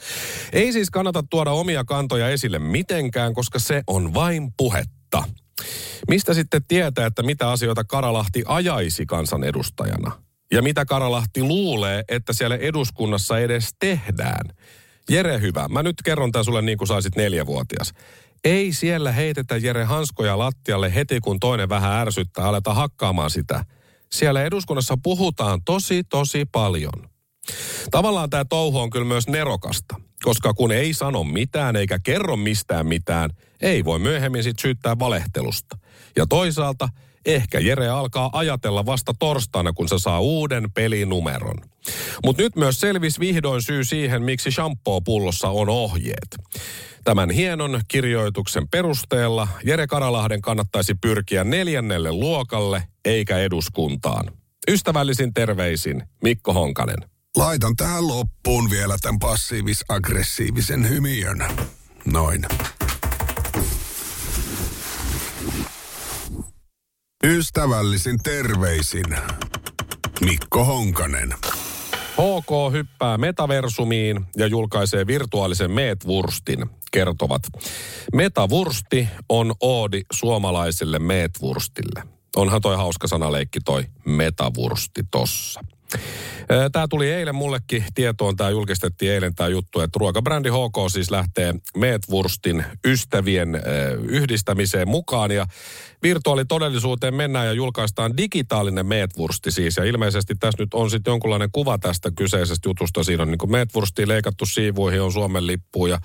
Ei 0.52 0.72
siis 0.72 0.90
kannata 0.90 1.24
tuoda 1.30 1.50
omia 1.50 1.84
kantoja 1.84 2.28
esille 2.28 2.58
mitenkään, 2.58 3.34
koska 3.34 3.58
se 3.58 3.82
on 3.86 4.14
vain 4.14 4.52
puhetta. 4.56 5.24
Mistä 6.08 6.34
sitten 6.34 6.62
tietää, 6.68 7.06
että 7.06 7.22
mitä 7.22 7.50
asioita 7.50 7.84
Karalahti 7.84 8.42
ajaisi 8.46 9.06
kansanedustajana? 9.06 10.12
Ja 10.52 10.62
mitä 10.62 10.84
Karalahti 10.84 11.42
luulee, 11.42 12.04
että 12.08 12.32
siellä 12.32 12.56
eduskunnassa 12.56 13.38
edes 13.38 13.68
tehdään? 13.78 14.56
Jere 15.10 15.40
hyvä, 15.40 15.68
mä 15.68 15.82
nyt 15.82 15.96
kerron 16.04 16.32
tämän 16.32 16.44
sulle 16.44 16.62
niin 16.62 16.78
kuin 16.78 16.88
saisit 16.88 17.16
neljävuotias. 17.16 17.92
Ei 18.44 18.72
siellä 18.72 19.12
heitetä 19.12 19.56
Jere 19.56 19.84
hanskoja 19.84 20.38
lattialle 20.38 20.94
heti, 20.94 21.20
kun 21.20 21.40
toinen 21.40 21.68
vähän 21.68 21.92
ärsyttää, 21.92 22.44
aleta 22.44 22.74
hakkaamaan 22.74 23.30
sitä. 23.30 23.64
Siellä 24.12 24.42
eduskunnassa 24.42 24.96
puhutaan 25.02 25.60
tosi, 25.64 26.04
tosi 26.04 26.44
paljon. 26.52 27.08
Tavallaan 27.90 28.30
tämä 28.30 28.44
touhu 28.44 28.78
on 28.78 28.90
kyllä 28.90 29.06
myös 29.06 29.28
nerokasta, 29.28 29.94
koska 30.22 30.54
kun 30.54 30.72
ei 30.72 30.94
sano 30.94 31.24
mitään 31.24 31.76
eikä 31.76 31.98
kerro 31.98 32.36
mistään 32.36 32.86
mitään, 32.86 33.30
ei 33.62 33.84
voi 33.84 33.98
myöhemmin 33.98 34.42
sitten 34.42 34.62
syyttää 34.62 34.98
valehtelusta. 34.98 35.78
Ja 36.16 36.26
toisaalta 36.26 36.88
ehkä 37.26 37.58
Jere 37.58 37.88
alkaa 37.88 38.30
ajatella 38.32 38.86
vasta 38.86 39.12
torstaina, 39.18 39.72
kun 39.72 39.88
se 39.88 39.94
saa 39.98 40.20
uuden 40.20 40.72
pelinumeron. 40.74 41.56
Mutta 42.24 42.42
nyt 42.42 42.56
myös 42.56 42.80
selvisi 42.80 43.20
vihdoin 43.20 43.62
syy 43.62 43.84
siihen, 43.84 44.22
miksi 44.22 44.50
shampoo-pullossa 44.50 45.48
on 45.48 45.68
ohjeet. 45.68 46.36
Tämän 47.04 47.30
hienon 47.30 47.80
kirjoituksen 47.88 48.68
perusteella 48.68 49.48
Jere 49.64 49.86
Karalahden 49.86 50.42
kannattaisi 50.42 50.94
pyrkiä 50.94 51.44
neljännelle 51.44 52.12
luokalle 52.12 52.82
eikä 53.04 53.38
eduskuntaan. 53.38 54.32
Ystävällisin 54.70 55.34
terveisin 55.34 56.02
Mikko 56.22 56.52
Honkanen. 56.52 56.98
Laitan 57.36 57.76
tähän 57.76 58.08
loppuun 58.08 58.70
vielä 58.70 58.96
tämän 59.00 59.18
passiivis-aggressiivisen 59.18 60.88
hymiön. 60.88 61.44
Noin. 62.04 62.46
Ystävällisin 67.28 68.18
terveisin 68.22 69.04
Mikko 70.20 70.64
Honkanen. 70.64 71.34
HK 72.12 72.72
hyppää 72.72 73.18
metaversumiin 73.18 74.26
ja 74.36 74.46
julkaisee 74.46 75.06
virtuaalisen 75.06 75.70
Meetwurstin, 75.70 76.66
kertovat. 76.92 77.42
Metavursti 78.14 79.08
on 79.28 79.54
oodi 79.60 80.02
suomalaiselle 80.12 80.98
Meetwurstille. 80.98 82.02
Onhan 82.36 82.60
toi 82.60 82.76
hauska 82.76 83.08
sanaleikki 83.08 83.60
toi 83.64 83.84
metavursti 84.04 85.02
tossa. 85.10 85.60
Tämä 86.72 86.88
tuli 86.88 87.10
eilen 87.10 87.34
mullekin 87.34 87.84
tietoon, 87.94 88.36
tämä 88.36 88.50
julkistettiin 88.50 89.12
eilen 89.12 89.34
tämä 89.34 89.48
juttu, 89.48 89.80
että 89.80 89.98
ruokabrändi 90.00 90.48
HK 90.48 90.92
siis 90.92 91.10
lähtee 91.10 91.54
Meetwurstin 91.76 92.64
ystävien 92.86 93.62
yhdistämiseen 94.02 94.88
mukaan 94.88 95.30
ja 95.30 95.46
virtuaalitodellisuuteen 96.02 97.14
mennään 97.14 97.46
ja 97.46 97.52
julkaistaan 97.52 98.16
digitaalinen 98.16 98.86
Meetwursti 98.86 99.50
siis. 99.50 99.76
Ja 99.76 99.84
ilmeisesti 99.84 100.34
tässä 100.34 100.62
nyt 100.62 100.74
on 100.74 100.90
sitten 100.90 101.10
jonkunlainen 101.10 101.48
kuva 101.52 101.78
tästä 101.78 102.10
kyseisestä 102.16 102.68
jutusta. 102.68 103.04
Siinä 103.04 103.22
on 103.22 103.30
niin 103.30 103.38
kuin 103.38 103.50
Meetwurstia 103.50 104.08
leikattu 104.08 104.46
siivuihin, 104.46 105.02
on 105.02 105.12
Suomen 105.12 105.46
lippu 105.46 105.86
ja 105.86 105.98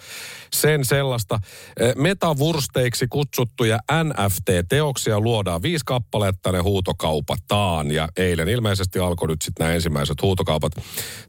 sen 0.53 0.85
sellaista. 0.85 1.39
Metavursteiksi 1.95 3.07
kutsuttuja 3.09 3.79
NFT-teoksia 4.03 5.19
luodaan 5.19 5.61
viisi 5.61 5.85
kappaletta, 5.85 6.51
ne 6.51 6.59
huutokaupataan. 6.59 7.91
Ja 7.91 8.07
eilen 8.17 8.49
ilmeisesti 8.49 8.99
alkoi 8.99 9.27
nyt 9.27 9.41
sitten 9.41 9.72
ensimmäiset 9.75 10.21
huutokaupat. 10.21 10.71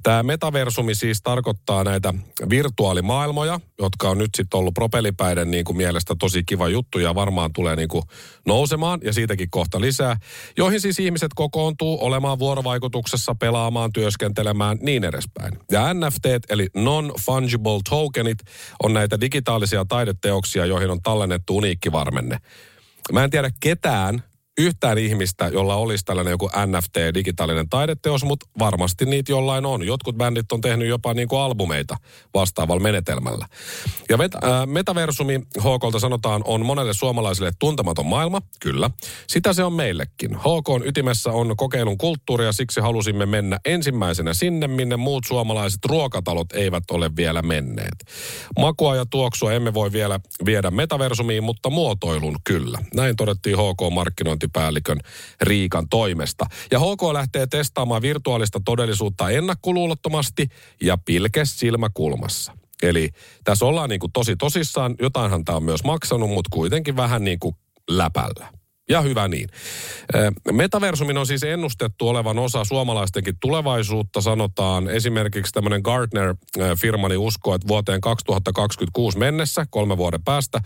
Tämä 0.02 0.22
metaversumi 0.22 0.94
siis 0.94 1.22
tarkoittaa 1.22 1.85
näitä 1.85 2.14
virtuaalimaailmoja, 2.50 3.61
jotka 3.78 4.11
on 4.11 4.18
nyt 4.18 4.30
sitten 4.37 4.59
ollut 4.59 4.74
propelipäiden 4.74 5.50
niin 5.50 5.64
kuin 5.64 5.76
mielestä 5.76 6.14
tosi 6.18 6.42
kiva 6.44 6.68
juttu 6.68 6.98
ja 6.98 7.14
varmaan 7.14 7.52
tulee 7.52 7.76
niin 7.76 7.88
kuin 7.88 8.04
nousemaan 8.46 9.00
ja 9.04 9.12
siitäkin 9.12 9.50
kohta 9.50 9.80
lisää, 9.80 10.16
joihin 10.57 10.80
siis 10.80 10.98
ihmiset 10.98 11.30
kokoontuu 11.35 11.98
olemaan 12.04 12.38
vuorovaikutuksessa, 12.38 13.35
pelaamaan, 13.35 13.92
työskentelemään, 13.92 14.78
niin 14.80 15.04
edespäin. 15.04 15.59
Ja 15.70 15.94
NFT, 15.94 16.26
eli 16.48 16.68
non-fungible 16.74 17.80
tokenit, 17.90 18.38
on 18.83 18.94
näitä 18.94 19.20
digitaalisia 19.20 19.85
taideteoksia, 19.85 20.66
joihin 20.66 20.90
on 20.90 21.02
tallennettu 21.02 21.57
uniikki 21.57 21.92
varmenne. 21.92 22.38
Mä 23.12 23.24
en 23.24 23.30
tiedä 23.30 23.50
ketään, 23.61 24.22
yhtään 24.58 24.98
ihmistä, 24.98 25.48
jolla 25.48 25.74
olisi 25.74 26.04
tällainen 26.04 26.30
joku 26.30 26.50
NFT, 26.66 27.14
digitaalinen 27.14 27.68
taideteos, 27.68 28.24
mutta 28.24 28.46
varmasti 28.58 29.04
niitä 29.06 29.32
jollain 29.32 29.66
on. 29.66 29.86
Jotkut 29.86 30.16
bändit 30.16 30.52
on 30.52 30.60
tehnyt 30.60 30.88
jopa 30.88 31.14
niin 31.14 31.28
kuin 31.28 31.40
albumeita 31.40 31.96
vastaavalla 32.34 32.82
menetelmällä. 32.82 33.46
Ja 34.08 34.16
met, 34.16 34.34
äh, 34.34 34.66
metaversumi 34.66 35.40
HKlta 35.58 35.98
sanotaan 35.98 36.42
on 36.44 36.66
monelle 36.66 36.94
suomalaiselle 36.94 37.52
tuntematon 37.58 38.06
maailma, 38.06 38.42
kyllä. 38.60 38.90
Sitä 39.26 39.52
se 39.52 39.64
on 39.64 39.72
meillekin. 39.72 40.36
HK 40.36 40.86
ytimessä 40.86 41.30
on 41.30 41.56
kokeilun 41.56 41.98
kulttuuri 41.98 42.44
ja 42.44 42.52
siksi 42.52 42.80
halusimme 42.80 43.26
mennä 43.26 43.58
ensimmäisenä 43.64 44.34
sinne, 44.34 44.68
minne 44.68 44.96
muut 44.96 45.24
suomalaiset 45.28 45.84
ruokatalot 45.84 46.52
eivät 46.52 46.84
ole 46.90 47.10
vielä 47.16 47.42
menneet. 47.42 48.04
Makua 48.58 48.96
ja 48.96 49.06
tuoksua 49.06 49.52
emme 49.52 49.74
voi 49.74 49.92
vielä 49.92 50.20
viedä 50.44 50.70
metaversumiin, 50.70 51.44
mutta 51.44 51.70
muotoilun 51.70 52.36
kyllä. 52.44 52.78
Näin 52.94 53.16
todettiin 53.16 53.56
HK-markkinointi 53.56 54.43
markkinointipäällikön 54.44 55.00
Riikan 55.40 55.88
toimesta. 55.88 56.46
Ja 56.70 56.80
HK 56.80 57.02
lähtee 57.12 57.46
testaamaan 57.46 58.02
virtuaalista 58.02 58.61
todellisuutta 58.64 59.30
ennakkoluulottomasti 59.30 60.48
ja 60.83 60.98
pilkes 60.98 61.59
silmäkulmassa. 61.59 62.52
Eli 62.83 63.11
tässä 63.44 63.66
ollaan 63.66 63.90
niin 63.90 64.00
kuin 64.00 64.12
tosi 64.12 64.37
tosissaan, 64.37 64.94
jotainhan 65.00 65.44
tämä 65.44 65.57
on 65.57 65.62
myös 65.62 65.85
maksanut, 65.85 66.30
mutta 66.30 66.50
kuitenkin 66.52 66.96
vähän 66.96 67.24
niin 67.24 67.38
kuin 67.38 67.57
läpällä. 67.90 68.63
Ja 68.88 69.01
hyvä 69.01 69.29
niin. 69.29 69.49
Metaversumin 70.53 71.18
on 71.18 71.27
siis 71.27 71.42
ennustettu 71.42 72.09
olevan 72.09 72.38
osa 72.38 72.64
suomalaistenkin 72.64 73.37
tulevaisuutta, 73.40 74.20
sanotaan. 74.20 74.88
Esimerkiksi 74.88 75.53
tämmöinen 75.53 75.83
Gartner-firmani 75.85 77.16
uskoo, 77.16 77.55
että 77.55 77.68
vuoteen 77.68 78.01
2026 78.01 79.18
mennessä, 79.18 79.66
kolme 79.70 79.97
vuoden 79.97 80.23
päästä, 80.25 80.61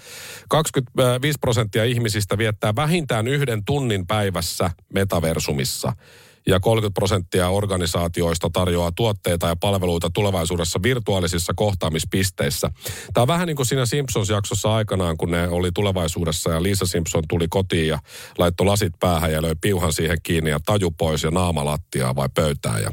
25 0.48 1.38
prosenttia 1.40 1.84
ihmisistä 1.84 2.38
viettää 2.38 2.76
vähintään 2.76 3.28
yhden 3.28 3.64
tunnin 3.64 4.06
päivässä 4.06 4.70
metaversumissa– 4.94 5.92
ja 6.48 6.60
30 6.60 6.94
prosenttia 6.94 7.48
organisaatioista 7.48 8.50
tarjoaa 8.52 8.92
tuotteita 8.96 9.48
ja 9.48 9.56
palveluita 9.56 10.10
tulevaisuudessa 10.14 10.82
virtuaalisissa 10.82 11.52
kohtaamispisteissä. 11.56 12.70
Tämä 13.14 13.22
on 13.22 13.28
vähän 13.28 13.46
niin 13.46 13.56
kuin 13.56 13.66
siinä 13.66 13.86
Simpsons-jaksossa 13.86 14.74
aikanaan, 14.74 15.16
kun 15.16 15.30
ne 15.30 15.48
oli 15.48 15.70
tulevaisuudessa 15.74 16.50
ja 16.50 16.62
Lisa 16.62 16.86
Simpson 16.86 17.24
tuli 17.28 17.46
kotiin 17.50 17.88
ja 17.88 17.98
laittoi 18.38 18.66
lasit 18.66 18.92
päähän 19.00 19.32
ja 19.32 19.42
löi 19.42 19.54
piuhan 19.60 19.92
siihen 19.92 20.18
kiinni 20.22 20.50
ja 20.50 20.60
taju 20.66 20.90
pois 20.90 21.22
ja 21.22 21.30
naamalattiaa 21.30 22.16
vai 22.16 22.28
pöytää 22.34 22.78
ja 22.78 22.92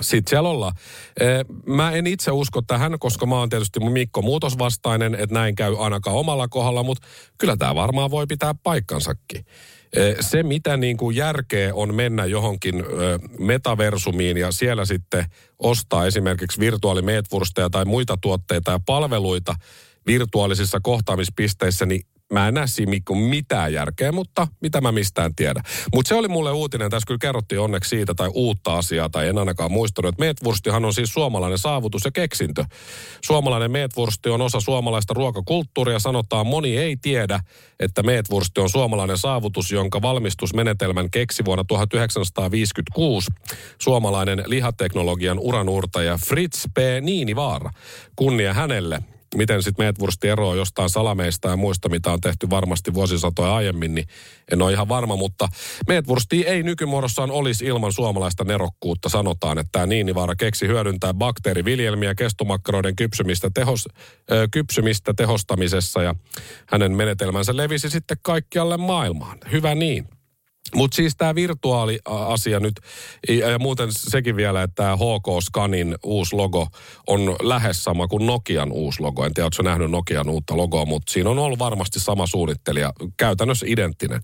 sitten 0.00 0.30
siellä 0.30 0.48
ollaan. 0.48 0.72
Mä 1.66 1.92
en 1.92 2.06
itse 2.06 2.30
usko 2.30 2.62
tähän, 2.62 2.98
koska 2.98 3.26
mä 3.26 3.38
oon 3.38 3.48
tietysti 3.48 3.80
Mikko 3.80 4.22
muutosvastainen, 4.22 5.14
että 5.14 5.34
näin 5.34 5.54
käy 5.54 5.76
ainakaan 5.78 6.16
omalla 6.16 6.48
kohdalla, 6.48 6.82
mutta 6.82 7.06
kyllä 7.38 7.56
tämä 7.56 7.74
varmaan 7.74 8.10
voi 8.10 8.26
pitää 8.26 8.54
paikkansakin. 8.62 9.46
Se, 10.20 10.42
mitä 10.42 10.76
niin 10.76 10.96
kuin 10.96 11.16
järkeä 11.16 11.74
on 11.74 11.94
mennä 11.94 12.24
johonkin 12.24 12.84
metaversumiin 13.38 14.36
ja 14.36 14.52
siellä 14.52 14.84
sitten 14.84 15.24
ostaa 15.58 16.06
esimerkiksi 16.06 16.60
virtuaalimeetwursteja 16.60 17.70
tai 17.70 17.84
muita 17.84 18.16
tuotteita 18.20 18.70
ja 18.70 18.80
palveluita 18.86 19.54
virtuaalisissa 20.06 20.78
kohtaamispisteissä, 20.82 21.86
niin 21.86 22.02
Mä 22.34 22.48
en 22.48 22.54
näe 22.54 22.66
siinä 22.66 22.92
mitään 23.28 23.72
järkeä, 23.72 24.12
mutta 24.12 24.48
mitä 24.60 24.80
mä 24.80 24.92
mistään 24.92 25.34
tiedä. 25.34 25.62
Mutta 25.94 26.08
se 26.08 26.14
oli 26.14 26.28
mulle 26.28 26.52
uutinen, 26.52 26.90
tässä 26.90 27.06
kyllä 27.06 27.18
kerrottiin 27.18 27.60
onneksi 27.60 27.88
siitä 27.88 28.14
tai 28.14 28.30
uutta 28.34 28.78
asiaa, 28.78 29.08
tai 29.08 29.28
en 29.28 29.38
ainakaan 29.38 29.72
muistanut, 29.72 30.08
että 30.08 30.20
meetwurstihan 30.20 30.84
on 30.84 30.94
siis 30.94 31.12
suomalainen 31.12 31.58
saavutus 31.58 32.04
ja 32.04 32.10
keksintö. 32.10 32.64
Suomalainen 33.24 33.70
meetwursti 33.70 34.28
on 34.28 34.40
osa 34.40 34.60
suomalaista 34.60 35.14
ruokakulttuuria, 35.14 35.98
sanotaan 35.98 36.46
moni 36.46 36.76
ei 36.76 36.96
tiedä, 36.96 37.40
että 37.80 38.02
meetwursti 38.02 38.60
on 38.60 38.70
suomalainen 38.70 39.18
saavutus, 39.18 39.70
jonka 39.70 40.02
valmistusmenetelmän 40.02 41.10
keksi 41.10 41.44
vuonna 41.44 41.64
1956 41.64 43.30
suomalainen 43.78 44.42
lihateknologian 44.46 45.38
uranuurtaja 45.38 46.18
Fritz 46.28 46.64
P. 46.74 46.78
Niinivaara. 47.00 47.70
Kunnia 48.16 48.54
hänelle 48.54 49.02
miten 49.36 49.62
sitten 49.62 49.84
meetwursti 49.84 50.28
eroaa 50.28 50.54
jostain 50.54 50.90
salameista 50.90 51.48
ja 51.48 51.56
muista, 51.56 51.88
mitä 51.88 52.12
on 52.12 52.20
tehty 52.20 52.50
varmasti 52.50 52.94
vuosisatoja 52.94 53.54
aiemmin, 53.54 53.94
niin 53.94 54.06
en 54.52 54.62
ole 54.62 54.72
ihan 54.72 54.88
varma, 54.88 55.16
mutta 55.16 55.48
meetwursti 55.88 56.42
ei 56.42 56.62
nykymuodossaan 56.62 57.30
olisi 57.30 57.64
ilman 57.64 57.92
suomalaista 57.92 58.44
nerokkuutta. 58.44 59.08
Sanotaan, 59.08 59.58
että 59.58 59.68
tämä 59.72 59.86
Niinivaara 59.86 60.34
keksi 60.34 60.66
hyödyntää 60.66 61.14
bakteeriviljelmiä 61.14 62.14
kestomakkaroiden 62.14 62.96
kypsymistä, 62.96 63.50
tehos, 63.54 63.88
ö, 64.30 64.48
kypsymistä 64.50 65.14
tehostamisessa 65.16 66.02
ja 66.02 66.14
hänen 66.66 66.92
menetelmänsä 66.92 67.56
levisi 67.56 67.90
sitten 67.90 68.16
kaikkialle 68.22 68.76
maailmaan. 68.76 69.38
Hyvä 69.52 69.74
niin. 69.74 70.08
Mutta 70.74 70.96
siis 70.96 71.16
tämä 71.16 71.34
virtuaaliasia 71.34 72.60
nyt, 72.60 72.80
ja 73.28 73.58
muuten 73.58 73.88
sekin 73.92 74.36
vielä, 74.36 74.62
että 74.62 74.74
tämä 74.74 74.96
HK 74.96 75.42
Scanin 75.42 75.94
uusi 76.02 76.36
logo 76.36 76.68
on 77.06 77.36
lähes 77.42 77.84
sama 77.84 78.08
kuin 78.08 78.26
Nokian 78.26 78.72
uusi 78.72 79.02
logo. 79.02 79.24
En 79.24 79.34
tiedä, 79.34 79.44
oletko 79.44 79.62
nähnyt 79.62 79.90
Nokian 79.90 80.28
uutta 80.28 80.56
logoa, 80.56 80.84
mutta 80.84 81.12
siinä 81.12 81.30
on 81.30 81.38
ollut 81.38 81.58
varmasti 81.58 82.00
sama 82.00 82.26
suunnittelija, 82.26 82.92
käytännössä 83.16 83.66
identtinen. 83.68 84.20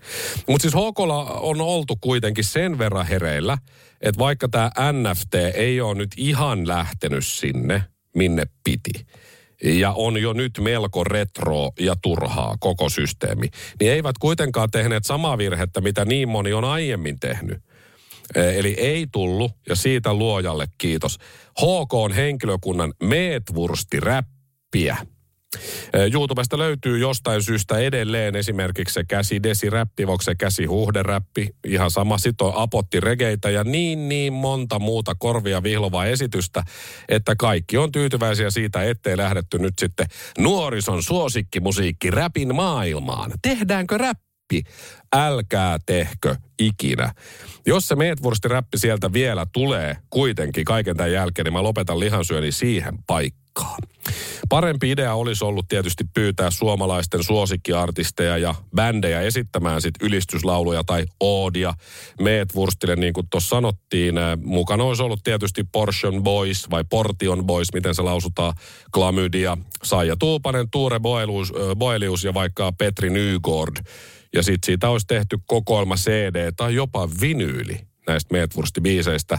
Mutta 0.48 0.62
siis 0.62 0.74
HKlla 0.74 1.24
on 1.24 1.60
oltu 1.60 1.96
kuitenkin 2.00 2.44
sen 2.44 2.78
verran 2.78 3.06
hereillä, 3.06 3.58
että 4.00 4.18
vaikka 4.18 4.48
tämä 4.48 4.70
NFT 4.92 5.34
ei 5.54 5.80
ole 5.80 5.94
nyt 5.94 6.10
ihan 6.16 6.68
lähtenyt 6.68 7.26
sinne, 7.26 7.84
minne 8.16 8.44
piti, 8.64 9.06
ja 9.64 9.92
on 9.92 10.23
jo 10.23 10.33
nyt 10.33 10.53
melko 10.61 11.05
retro 11.05 11.70
ja 11.81 11.94
turhaa 12.03 12.57
koko 12.61 12.88
systeemi, 12.88 13.49
niin 13.81 13.92
eivät 13.92 14.18
kuitenkaan 14.18 14.70
tehneet 14.70 15.05
samaa 15.05 15.38
virhettä, 15.38 15.81
mitä 15.81 16.05
niin 16.05 16.29
moni 16.29 16.53
on 16.53 16.64
aiemmin 16.64 17.20
tehnyt. 17.20 17.59
Eli 18.35 18.75
ei 18.79 19.07
tullut, 19.12 19.53
ja 19.68 19.77
siitä 19.77 20.14
luojalle 20.14 20.66
kiitos. 20.79 21.18
HK 21.61 21.94
on 21.94 22.12
henkilökunnan 22.12 22.92
meetvursti-räppiä. 23.03 24.96
YouTubesta 26.12 26.58
löytyy 26.58 26.98
jostain 26.98 27.42
syystä 27.42 27.78
edelleen 27.78 28.36
esimerkiksi 28.36 28.94
se 28.94 29.04
käsi 29.04 29.42
desiräppi, 29.42 30.06
voiko 30.06 30.22
se 30.22 30.34
käsi 30.34 30.64
huhderäppi, 30.64 31.48
ihan 31.66 31.90
sama. 31.90 32.18
Sitten 32.18 32.46
on 32.46 32.52
apotti 32.56 33.00
regeitä 33.00 33.50
ja 33.50 33.64
niin 33.64 34.08
niin 34.08 34.32
monta 34.32 34.78
muuta 34.78 35.14
korvia 35.14 35.62
vihlovaa 35.62 36.06
esitystä, 36.06 36.62
että 37.08 37.34
kaikki 37.38 37.78
on 37.78 37.92
tyytyväisiä 37.92 38.50
siitä, 38.50 38.82
ettei 38.82 39.16
lähdetty 39.16 39.58
nyt 39.58 39.74
sitten 39.78 40.06
nuorison 40.38 41.02
suosikkimusiikki 41.02 42.10
räpin 42.10 42.54
maailmaan. 42.54 43.32
Tehdäänkö 43.42 43.98
räppi? 43.98 44.62
Älkää 45.16 45.78
tehkö 45.86 46.36
ikinä. 46.58 47.12
Jos 47.66 47.88
se 47.88 47.94
meetwursti-räppi 47.94 48.78
sieltä 48.78 49.12
vielä 49.12 49.46
tulee 49.52 49.96
kuitenkin 50.10 50.64
kaiken 50.64 50.96
tämän 50.96 51.12
jälkeen, 51.12 51.44
niin 51.44 51.52
mä 51.52 51.62
lopetan 51.62 52.00
lihansyöni 52.00 52.52
siihen 52.52 52.94
paikkaan. 53.06 53.39
Parempi 54.48 54.90
idea 54.90 55.14
olisi 55.14 55.44
ollut 55.44 55.68
tietysti 55.68 56.04
pyytää 56.14 56.50
suomalaisten 56.50 57.24
suosikkiartisteja 57.24 58.38
ja 58.38 58.54
bändejä 58.76 59.20
esittämään 59.20 59.82
sit 59.82 59.94
ylistyslauluja 60.02 60.84
tai 60.84 61.06
oodia 61.20 61.74
Meetwurstille, 62.20 62.96
niin 62.96 63.12
kuin 63.12 63.26
tuossa 63.30 63.48
sanottiin. 63.48 64.14
Mukana 64.44 64.84
olisi 64.84 65.02
ollut 65.02 65.24
tietysti 65.24 65.64
Portion 65.72 66.22
Boys 66.22 66.70
vai 66.70 66.84
Portion 66.90 67.46
Boys, 67.46 67.72
miten 67.72 67.94
se 67.94 68.02
lausutaan, 68.02 68.54
Klamydia, 68.94 69.58
Saija 69.82 70.16
Tuupanen, 70.16 70.70
Tuure 70.70 71.00
Boelius, 71.00 71.52
Boelius 71.76 72.24
ja 72.24 72.34
vaikka 72.34 72.72
Petri 72.72 73.10
Nygård 73.10 73.76
Ja 74.34 74.42
sitten 74.42 74.66
siitä 74.66 74.88
olisi 74.88 75.06
tehty 75.06 75.38
kokoelma 75.46 75.96
CD 75.96 76.52
tai 76.56 76.74
jopa 76.74 77.08
vinyyli 77.20 77.80
näistä 78.06 78.34
Meetwursti-biiseistä. 78.34 79.38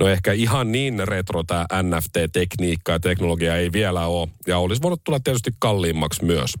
No 0.00 0.08
ehkä 0.08 0.32
ihan 0.32 0.72
niin 0.72 1.08
retro 1.08 1.42
tämä 1.42 1.66
NFT-tekniikka 1.82 2.92
ja 2.92 3.00
teknologia 3.00 3.56
ei 3.56 3.72
vielä 3.72 4.06
ole. 4.06 4.28
Ja 4.46 4.58
olisi 4.58 4.82
voinut 4.82 5.04
tulla 5.04 5.20
tietysti 5.20 5.50
kalliimmaksi 5.58 6.24
myös. 6.24 6.54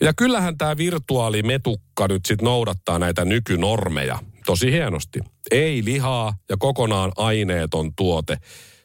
Ja 0.00 0.12
kyllähän 0.14 0.58
tämä 0.58 0.76
virtuaalimetukka 0.76 2.08
nyt 2.08 2.26
sitten 2.26 2.44
noudattaa 2.44 2.98
näitä 2.98 3.24
nykynormeja 3.24 4.18
tosi 4.46 4.72
hienosti. 4.72 5.20
Ei 5.50 5.84
lihaa 5.84 6.36
ja 6.48 6.56
kokonaan 6.56 7.12
aineeton 7.16 7.94
tuote 7.96 8.36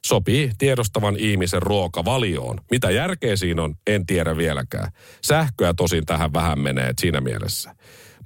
sopii 0.06 0.52
tiedostavan 0.58 1.16
ihmisen 1.18 1.62
ruokavalioon. 1.62 2.60
Mitä 2.72 2.92
järkeä 2.92 3.36
siinä 3.36 3.64
on, 3.64 3.76
en 3.88 4.06
tiedä 4.06 4.38
vieläkään. 4.38 4.92
Sähköä 5.24 5.74
tosin 5.74 6.06
tähän 6.06 6.34
vähän 6.34 6.60
menee 6.60 6.94
siinä 7.02 7.22
mielessä. 7.22 7.76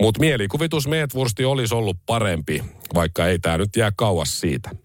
Mutta 0.02 0.20
mielikuvitus 0.20 0.88
Meetvursti 0.88 1.46
olisi 1.46 1.76
ollut 1.76 1.98
parempi, 2.06 2.64
vaikka 2.94 3.28
ei 3.28 3.40
tämä 3.40 3.58
nyt 3.58 3.76
jää 3.76 3.92
kauas 3.96 4.40
siitä. 4.40 4.85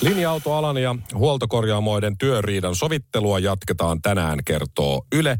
Linja-autoalan 0.00 0.78
ja 0.78 0.96
huoltokorjaamoiden 1.14 2.18
työriidan 2.18 2.74
sovittelua 2.74 3.38
jatketaan 3.38 4.02
tänään, 4.02 4.38
kertoo 4.44 5.06
Yle. 5.12 5.36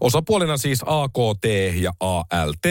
Osapuolina 0.00 0.56
siis 0.56 0.82
AKT 0.86 1.44
ja 1.74 1.92
ALT, 2.00 2.64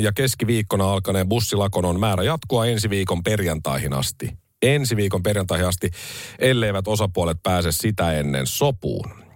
ja 0.00 0.12
keskiviikkona 0.12 0.92
alkaneen 0.92 1.28
bussilakon 1.28 1.84
on 1.84 2.00
määrä 2.00 2.22
jatkua 2.22 2.66
ensi 2.66 2.90
viikon 2.90 3.22
perjantaihin 3.22 3.92
asti. 3.92 4.30
Ensi 4.62 4.96
viikon 4.96 5.22
perjantaihin 5.22 5.66
asti, 5.66 5.90
elleivät 6.38 6.88
osapuolet 6.88 7.38
pääse 7.42 7.72
sitä 7.72 8.12
ennen 8.12 8.46
sopuun. 8.46 9.27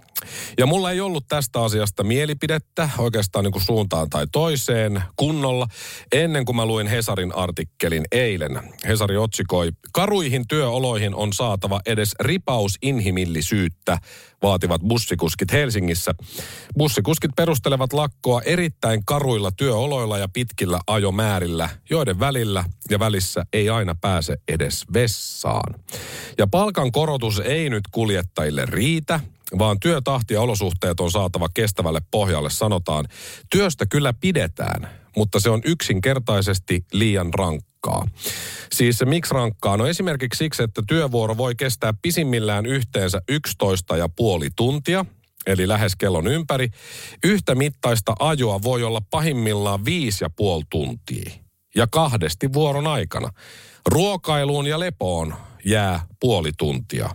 Ja 0.59 0.67
mulla 0.67 0.91
ei 0.91 1.01
ollut 1.01 1.25
tästä 1.29 1.63
asiasta 1.63 2.05
mielipidettä 2.05 2.91
oikeastaan 2.99 3.45
niin 3.45 3.53
kuin 3.53 3.65
suuntaan 3.65 4.11
tai 4.11 4.27
toiseen 4.33 5.03
kunnolla 5.17 5.67
ennen 6.13 6.45
kuin 6.45 6.57
mä 6.57 6.67
luin 6.67 6.87
Hesarin 6.87 7.37
artikkelin 7.37 8.05
eilen. 8.13 8.63
Hesari 8.89 9.17
otsikoi, 9.17 9.71
karuihin 9.93 10.49
työoloihin 10.49 11.15
on 11.15 11.33
saatava 11.33 11.81
edes 11.87 12.15
ripaus 12.21 12.79
inhimillisyyttä, 12.83 13.99
vaativat 14.43 14.81
bussikuskit 14.81 15.53
Helsingissä. 15.53 16.15
Bussikuskit 16.79 17.31
perustelevat 17.37 17.93
lakkoa 17.93 18.43
erittäin 18.43 19.05
karuilla 19.05 19.53
työoloilla 19.53 20.19
ja 20.19 20.29
pitkillä 20.33 20.81
ajomäärillä, 20.87 21.69
joiden 21.91 22.21
välillä 22.21 22.65
ja 22.91 22.99
välissä 22.99 23.45
ei 23.53 23.69
aina 23.69 23.95
pääse 24.01 24.37
edes 24.49 24.85
vessaan. 24.95 25.75
Ja 26.39 26.47
palkan 26.47 26.93
korotus 26.93 27.41
ei 27.41 27.71
nyt 27.71 27.85
kuljettajille 27.91 28.67
riitä, 28.67 29.21
vaan 29.59 29.81
työtahti 29.81 30.35
ja 30.35 30.41
olosuhteet 30.41 31.01
on 31.01 31.11
saatava 31.11 31.49
kestävälle 31.55 32.01
pohjalle, 32.11 32.51
sanotaan. 32.51 33.05
Työstä 33.51 33.87
kyllä 33.87 34.12
pidetään, 34.12 34.88
mutta 35.17 35.41
se 35.41 35.51
on 35.51 35.61
yksinkertaisesti 35.65 36.85
liian 36.93 37.35
rankkaa. 37.35 38.09
Siis 38.73 38.99
se 38.99 39.05
miksi 39.05 39.35
rankkaa? 39.35 39.77
No 39.77 39.87
esimerkiksi 39.87 40.38
siksi, 40.38 40.62
että 40.62 40.83
työvuoro 40.88 41.37
voi 41.37 41.55
kestää 41.55 41.95
pisimmillään 42.03 42.67
yhteensä 42.67 43.23
11 43.29 43.97
ja 43.97 44.09
puoli 44.09 44.49
tuntia, 44.57 45.05
eli 45.47 45.69
lähes 45.69 45.97
kellon 45.97 46.27
ympäri. 46.27 46.69
Yhtä 47.25 47.55
mittaista 47.55 48.15
ajoa 48.19 48.62
voi 48.62 48.83
olla 48.83 49.01
pahimmillaan 49.11 49.85
viisi 49.85 50.25
ja 50.25 50.31
puoli 50.31 50.62
tuntia. 50.71 51.33
Ja 51.75 51.87
kahdesti 51.87 52.53
vuoron 52.53 52.87
aikana. 52.87 53.29
Ruokailuun 53.87 54.67
ja 54.67 54.81
lepoon 54.81 55.35
jää 55.65 56.07
puoli 56.21 56.51
tuntia 56.59 57.11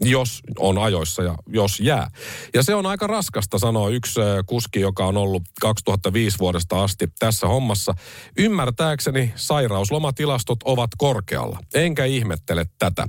jos 0.00 0.40
on 0.58 0.78
ajoissa 0.78 1.22
ja 1.22 1.34
jos 1.46 1.80
jää. 1.80 2.10
Ja 2.54 2.62
se 2.62 2.74
on 2.74 2.86
aika 2.86 3.06
raskasta, 3.06 3.58
sanoa 3.58 3.88
yksi 3.88 4.20
kuski, 4.46 4.80
joka 4.80 5.06
on 5.06 5.16
ollut 5.16 5.42
2005 5.60 6.38
vuodesta 6.38 6.82
asti 6.82 7.08
tässä 7.18 7.46
hommassa. 7.46 7.94
Ymmärtääkseni 8.38 9.32
sairauslomatilastot 9.36 10.58
ovat 10.64 10.90
korkealla. 10.98 11.58
Enkä 11.74 12.04
ihmettele 12.04 12.66
tätä. 12.78 13.06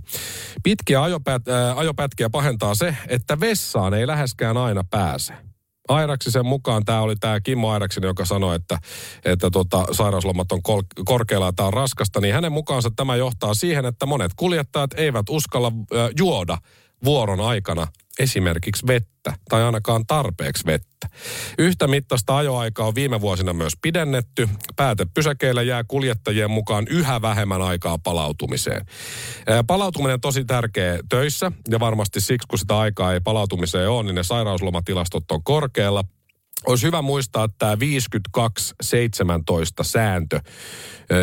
Pitkiä 0.63 1.03
ajopät, 1.03 1.47
äh, 1.47 1.77
ajopätkiä 1.77 2.29
pahentaa 2.29 2.75
se, 2.75 2.95
että 3.07 3.39
vessaan 3.39 3.93
ei 3.93 4.07
läheskään 4.07 4.57
aina 4.57 4.83
pääse. 4.89 5.50
Airaksisen 5.87 6.45
mukaan 6.45 6.85
tämä 6.85 7.01
oli 7.01 7.15
tämä 7.15 7.41
Kimmo 7.41 7.69
Airaksinen, 7.69 8.07
joka 8.07 8.25
sanoi, 8.25 8.55
että, 8.55 8.77
että 9.25 9.49
tota, 9.51 9.85
sairauslomat 9.91 10.51
on 10.51 10.63
kol- 10.63 10.81
korkealla 11.05 11.45
ja 11.45 11.53
tämä 11.53 11.67
on 11.67 11.73
raskasta, 11.73 12.21
niin 12.21 12.33
hänen 12.33 12.51
mukaansa 12.51 12.89
tämä 12.95 13.15
johtaa 13.15 13.53
siihen, 13.53 13.85
että 13.85 14.05
monet 14.05 14.31
kuljettajat 14.35 14.93
eivät 14.93 15.25
uskalla 15.29 15.67
äh, 15.67 16.09
juoda 16.17 16.57
vuoron 17.03 17.39
aikana 17.39 17.87
esimerkiksi 18.19 18.87
vettä 18.87 19.33
tai 19.49 19.63
ainakaan 19.63 20.05
tarpeeksi 20.07 20.65
vettä. 20.65 21.09
Yhtä 21.57 21.87
mittaista 21.87 22.37
ajoaikaa 22.37 22.87
on 22.87 22.95
viime 22.95 23.21
vuosina 23.21 23.53
myös 23.53 23.73
pidennetty. 23.81 24.49
Päätepysäkeillä 24.75 25.61
jää 25.61 25.83
kuljettajien 25.87 26.51
mukaan 26.51 26.85
yhä 26.89 27.21
vähemmän 27.21 27.61
aikaa 27.61 27.97
palautumiseen. 27.97 28.85
Palautuminen 29.67 30.21
tosi 30.21 30.45
tärkeä 30.45 30.99
töissä 31.09 31.51
ja 31.69 31.79
varmasti 31.79 32.21
siksi, 32.21 32.47
kun 32.47 32.59
sitä 32.59 32.79
aikaa 32.79 33.13
ei 33.13 33.19
palautumiseen 33.19 33.89
ole, 33.89 34.03
niin 34.03 34.15
ne 34.15 34.23
sairauslomatilastot 34.23 35.31
on 35.31 35.43
korkealla– 35.43 36.03
olisi 36.67 36.87
hyvä 36.87 37.01
muistaa 37.01 37.47
tämä 37.47 37.75
52-17 37.75 37.77
sääntö, 39.81 40.39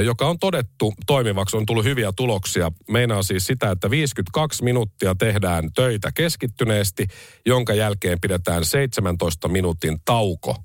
joka 0.05 0.27
on 0.27 0.39
todettu 0.39 0.95
toimivaksi, 1.07 1.57
on 1.57 1.67
tullut 1.67 1.85
hyviä 1.85 2.13
tuloksia. 2.17 2.73
Meinaa 2.91 3.23
siis 3.23 3.47
sitä, 3.47 3.71
että 3.71 3.91
52 3.91 4.65
minuuttia 4.65 5.15
tehdään 5.15 5.73
töitä 5.73 6.13
keskittyneesti, 6.15 7.07
jonka 7.47 7.75
jälkeen 7.75 8.21
pidetään 8.21 8.65
17 8.65 9.49
minuutin 9.49 9.99
tauko, 10.05 10.57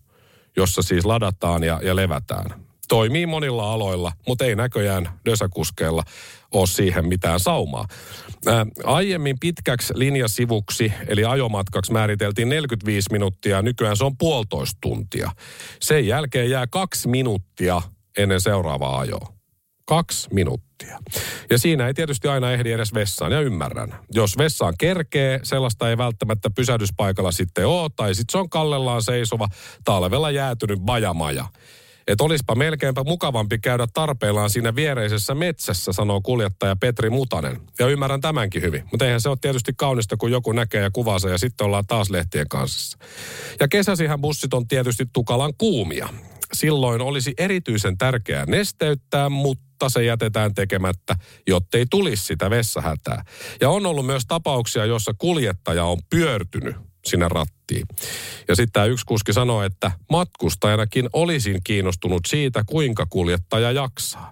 jossa 0.58 0.82
siis 0.82 1.06
ladataan 1.06 1.64
ja, 1.64 1.80
ja 1.84 1.96
levätään 1.96 2.73
toimii 2.88 3.26
monilla 3.26 3.74
aloilla, 3.74 4.12
mutta 4.28 4.46
ei 4.46 4.56
näköjään 4.56 5.10
dösäkuskeilla 5.26 6.04
ole 6.52 6.68
siihen 6.68 7.08
mitään 7.08 7.40
saumaa. 7.40 7.86
Ää, 8.48 8.66
aiemmin 8.84 9.40
pitkäksi 9.40 9.94
linjasivuksi, 9.96 10.94
eli 11.08 11.26
ajomatkaksi 11.26 11.92
määriteltiin 11.92 12.50
45 12.50 13.12
minuuttia, 13.12 13.62
nykyään 13.62 13.98
se 13.98 14.04
on 14.04 14.18
puolitoista 14.18 14.78
tuntia. 14.82 15.32
Sen 15.80 16.08
jälkeen 16.08 16.50
jää 16.50 16.68
kaksi 16.68 17.08
minuuttia 17.08 17.82
ennen 18.18 18.42
seuraavaa 18.42 19.00
ajoa. 19.00 19.34
Kaksi 19.86 20.28
minuuttia. 20.34 21.00
Ja 21.50 21.58
siinä 21.58 21.88
ei 21.88 21.94
tietysti 21.94 22.28
aina 22.28 22.52
ehdi 22.52 22.72
edes 22.72 22.94
vessaan, 22.94 23.32
ja 23.32 23.42
ymmärrän. 23.42 23.96
Jos 24.14 24.38
vessaan 24.38 24.74
kerkee, 24.80 25.40
sellaista 25.44 25.90
ei 25.90 25.98
välttämättä 25.98 26.50
pysähdyspaikalla 26.56 27.32
sitten 27.32 27.68
ole, 27.68 27.90
tai 27.96 28.16
sitten 28.16 28.32
se 28.32 28.38
on 28.38 28.50
kallellaan 28.50 29.04
seisova, 29.04 29.48
talvella 29.86 30.32
jäätynyt 30.32 30.80
bajamaja 30.80 31.46
että 32.08 32.24
olispa 32.24 32.56
melkeinpä 32.56 33.04
mukavampi 33.04 33.60
käydä 33.60 33.88
tarpeillaan 33.94 34.50
siinä 34.50 34.76
viereisessä 34.76 35.36
metsässä, 35.36 35.94
sanoo 35.94 36.22
kuljettaja 36.22 36.76
Petri 36.76 37.10
Mutanen. 37.10 37.62
Ja 37.80 37.88
ymmärrän 37.88 38.22
tämänkin 38.22 38.62
hyvin. 38.62 38.84
Mutta 38.92 39.06
eihän 39.06 39.22
se 39.22 39.30
ole 39.30 39.38
tietysti 39.42 39.74
kaunista, 39.78 40.18
kun 40.18 40.32
joku 40.32 40.52
näkee 40.52 40.82
ja 40.82 40.92
kuvaa 40.92 41.18
ja 41.32 41.38
sitten 41.38 41.66
ollaan 41.66 41.88
taas 41.88 42.10
lehtien 42.10 42.48
kanssa. 42.50 42.98
Ja 43.60 43.68
kesäsihän 43.68 44.22
bussit 44.22 44.54
on 44.54 44.68
tietysti 44.68 45.06
tukalan 45.14 45.54
kuumia. 45.58 46.10
Silloin 46.54 47.02
olisi 47.02 47.34
erityisen 47.38 47.98
tärkeää 47.98 48.46
nesteyttää, 48.46 49.30
mutta 49.30 49.90
se 49.90 50.04
jätetään 50.04 50.54
tekemättä, 50.54 51.16
jottei 51.48 51.86
tulisi 51.90 52.26
sitä 52.26 52.50
vessahätää. 52.50 53.24
Ja 53.62 53.70
on 53.70 53.86
ollut 53.86 54.06
myös 54.06 54.24
tapauksia, 54.28 54.86
jossa 54.86 55.14
kuljettaja 55.18 55.86
on 55.86 55.98
pyörtynyt 56.10 56.76
sinne 57.06 57.28
rattiin. 57.30 57.86
Ja 58.48 58.56
sitten 58.56 58.74
tämä 58.74 58.86
yksi 58.86 59.06
kuski 59.06 59.34
sanoi, 59.34 59.66
että 59.66 59.92
matkustajanakin 60.10 61.10
olisin 61.14 61.62
kiinnostunut 61.64 62.22
siitä, 62.28 62.64
kuinka 62.66 63.06
kuljettaja 63.10 63.72
jaksaa. 63.72 64.32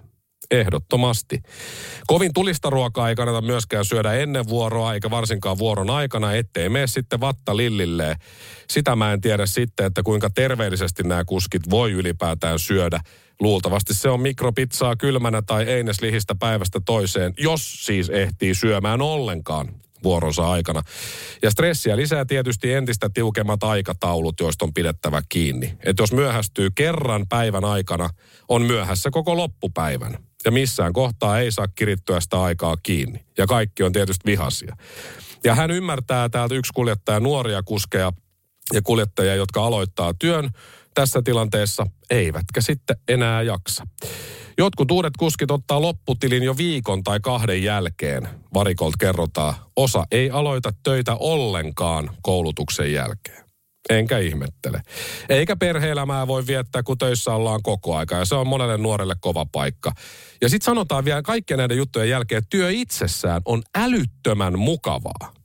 Ehdottomasti. 0.51 1.39
Kovin 2.07 2.33
tulista 2.33 2.69
ruokaa 2.69 3.09
ei 3.09 3.15
kannata 3.15 3.41
myöskään 3.41 3.85
syödä 3.85 4.13
ennen 4.13 4.47
vuoroa, 4.47 4.93
eikä 4.93 5.09
varsinkaan 5.09 5.57
vuoron 5.57 5.89
aikana, 5.89 6.33
ettei 6.33 6.69
mene 6.69 6.87
sitten 6.87 7.19
vatta 7.19 7.57
lillilleen. 7.57 8.15
Sitä 8.69 8.95
mä 8.95 9.13
en 9.13 9.21
tiedä 9.21 9.45
sitten, 9.45 9.85
että 9.85 10.03
kuinka 10.03 10.29
terveellisesti 10.29 11.03
nämä 11.03 11.25
kuskit 11.25 11.69
voi 11.69 11.91
ylipäätään 11.91 12.59
syödä. 12.59 12.99
Luultavasti 13.39 13.93
se 13.93 14.09
on 14.09 14.21
mikropizzaa 14.21 14.95
kylmänä 14.95 15.41
tai 15.41 15.63
eineslihistä 15.63 16.35
päivästä 16.35 16.79
toiseen, 16.85 17.33
jos 17.37 17.85
siis 17.85 18.09
ehtii 18.09 18.55
syömään 18.55 19.01
ollenkaan 19.01 19.69
vuoronsa 20.03 20.51
aikana. 20.51 20.81
Ja 21.41 21.51
stressiä 21.51 21.97
lisää 21.97 22.25
tietysti 22.25 22.73
entistä 22.73 23.09
tiukemmat 23.13 23.63
aikataulut, 23.63 24.39
joista 24.39 24.65
on 24.65 24.73
pidettävä 24.73 25.21
kiinni. 25.29 25.77
Että 25.85 26.03
jos 26.03 26.13
myöhästyy 26.13 26.69
kerran 26.75 27.25
päivän 27.29 27.65
aikana, 27.65 28.09
on 28.47 28.61
myöhässä 28.61 29.09
koko 29.11 29.37
loppupäivän. 29.37 30.17
Ja 30.45 30.51
missään 30.51 30.93
kohtaa 30.93 31.39
ei 31.39 31.51
saa 31.51 31.67
kirittyä 31.67 32.19
sitä 32.19 32.41
aikaa 32.41 32.77
kiinni. 32.83 33.25
Ja 33.37 33.47
kaikki 33.47 33.83
on 33.83 33.91
tietysti 33.91 34.25
vihasia. 34.25 34.75
Ja 35.43 35.55
hän 35.55 35.71
ymmärtää 35.71 36.29
täältä 36.29 36.55
yksi 36.55 36.73
kuljettaja 36.75 37.19
nuoria 37.19 37.63
kuskeja 37.63 38.11
ja 38.73 38.81
kuljettajia, 38.81 39.35
jotka 39.35 39.63
aloittaa 39.63 40.13
työn 40.19 40.49
tässä 40.93 41.21
tilanteessa, 41.21 41.87
eivätkä 42.09 42.61
sitten 42.61 42.97
enää 43.07 43.41
jaksa. 43.41 43.83
Jotkut 44.61 44.91
uudet 44.91 45.13
kuskit 45.19 45.51
ottaa 45.51 45.81
lopputilin 45.81 46.43
jo 46.43 46.57
viikon 46.57 47.03
tai 47.03 47.19
kahden 47.19 47.63
jälkeen. 47.63 48.27
Varikolta 48.53 48.97
kerrotaan, 48.99 49.53
osa 49.75 50.03
ei 50.11 50.29
aloita 50.29 50.73
töitä 50.83 51.15
ollenkaan 51.15 52.09
koulutuksen 52.21 52.93
jälkeen. 52.93 53.43
Enkä 53.89 54.17
ihmettele. 54.17 54.81
Eikä 55.29 55.55
perheelämää 55.55 56.27
voi 56.27 56.47
viettää, 56.47 56.83
kun 56.83 56.97
töissä 56.97 57.33
ollaan 57.35 57.61
koko 57.63 57.95
aika. 57.95 58.15
Ja 58.15 58.25
se 58.25 58.35
on 58.35 58.47
monelle 58.47 58.77
nuorelle 58.77 59.15
kova 59.21 59.45
paikka. 59.51 59.91
Ja 60.41 60.49
sitten 60.49 60.65
sanotaan 60.65 61.05
vielä 61.05 61.21
kaikkien 61.21 61.57
näiden 61.57 61.77
juttujen 61.77 62.09
jälkeen, 62.09 62.39
että 62.39 62.49
työ 62.49 62.69
itsessään 62.71 63.41
on 63.45 63.63
älyttömän 63.75 64.59
mukavaa. 64.59 65.40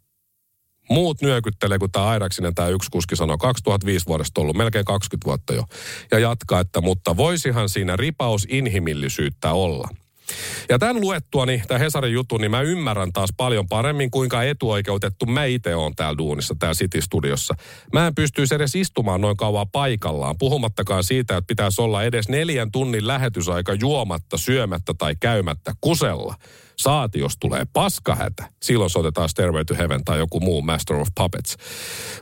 Muut 0.90 1.22
nyökyttelee, 1.22 1.79
kun 1.79 1.90
tämä 1.90 2.07
Airaksinen, 2.07 2.55
tämä 2.55 2.68
yksi 2.68 2.90
kuski 2.90 3.16
sanoi, 3.16 3.38
2005 3.38 4.07
vuodesta 4.07 4.40
ollut, 4.40 4.57
melkein 4.57 4.85
20 4.85 5.27
vuotta 5.27 5.55
jo. 5.55 5.64
Ja 6.11 6.18
jatkaa, 6.18 6.61
että 6.61 6.81
mutta 6.81 7.16
voisihan 7.16 7.68
siinä 7.68 7.96
ripaus 7.96 8.46
inhimillisyyttä 8.51 9.53
olla. 9.53 9.88
Ja 10.68 10.79
tämän 10.79 11.01
luettuani, 11.01 11.62
tämä 11.68 11.79
Hesarin 11.79 12.12
jutun, 12.12 12.40
niin 12.40 12.51
mä 12.51 12.61
ymmärrän 12.61 13.12
taas 13.12 13.31
paljon 13.37 13.68
paremmin, 13.68 14.11
kuinka 14.11 14.42
etuoikeutettu 14.42 15.27
mä 15.27 15.44
itse 15.44 15.75
on 15.75 15.94
täällä 15.96 16.18
duunissa, 16.18 16.55
täällä 16.59 16.75
City-studiossa. 16.75 17.55
Mä 17.92 18.07
en 18.07 18.14
pystyisi 18.14 18.55
edes 18.55 18.75
istumaan 18.75 19.20
noin 19.20 19.37
kauan 19.37 19.70
paikallaan, 19.72 20.35
puhumattakaan 20.38 21.05
siitä, 21.05 21.37
että 21.37 21.46
pitäisi 21.46 21.81
olla 21.81 22.03
edes 22.03 22.29
neljän 22.29 22.72
tunnin 22.72 23.07
lähetysaika 23.07 23.75
juomatta, 23.75 24.38
syömättä 24.38 24.94
tai 24.99 25.16
käymättä 25.20 25.72
kusella. 25.81 26.35
Saati, 26.78 27.18
jos 27.18 27.36
tulee 27.40 27.66
paskahätä. 27.72 28.48
Silloin 28.62 28.90
soitetaan 28.90 29.28
Stairway 29.28 29.64
to 29.64 29.74
Heaven 29.74 30.04
tai 30.04 30.18
joku 30.18 30.40
muu 30.40 30.62
Master 30.62 30.96
of 30.96 31.08
Puppets. 31.14 31.56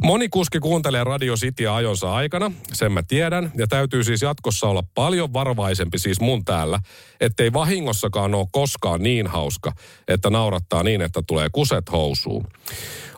Moni 0.03 0.29
kuski 0.29 0.61
kuuntelee 0.61 1.05
Radio 1.05 1.35
Cityä 1.37 1.75
ajonsa 1.75 2.15
aikana, 2.15 2.53
sen 2.73 2.93
mä 2.93 3.03
tiedän. 3.03 3.53
Ja 3.57 3.67
täytyy 3.67 4.05
siis 4.05 4.23
jatkossa 4.23 4.67
olla 4.67 4.83
paljon 4.95 5.33
varovaisempi 5.33 5.99
siis 5.99 6.21
mun 6.21 6.45
täällä, 6.45 6.81
ettei 7.21 7.53
vahingossakaan 7.53 8.35
ole 8.35 8.47
koskaan 8.53 9.03
niin 9.03 9.27
hauska, 9.27 9.73
että 10.09 10.31
naurattaa 10.31 10.83
niin, 10.83 11.03
että 11.03 11.23
tulee 11.27 11.49
kuset 11.53 11.93
housuun. 11.93 12.47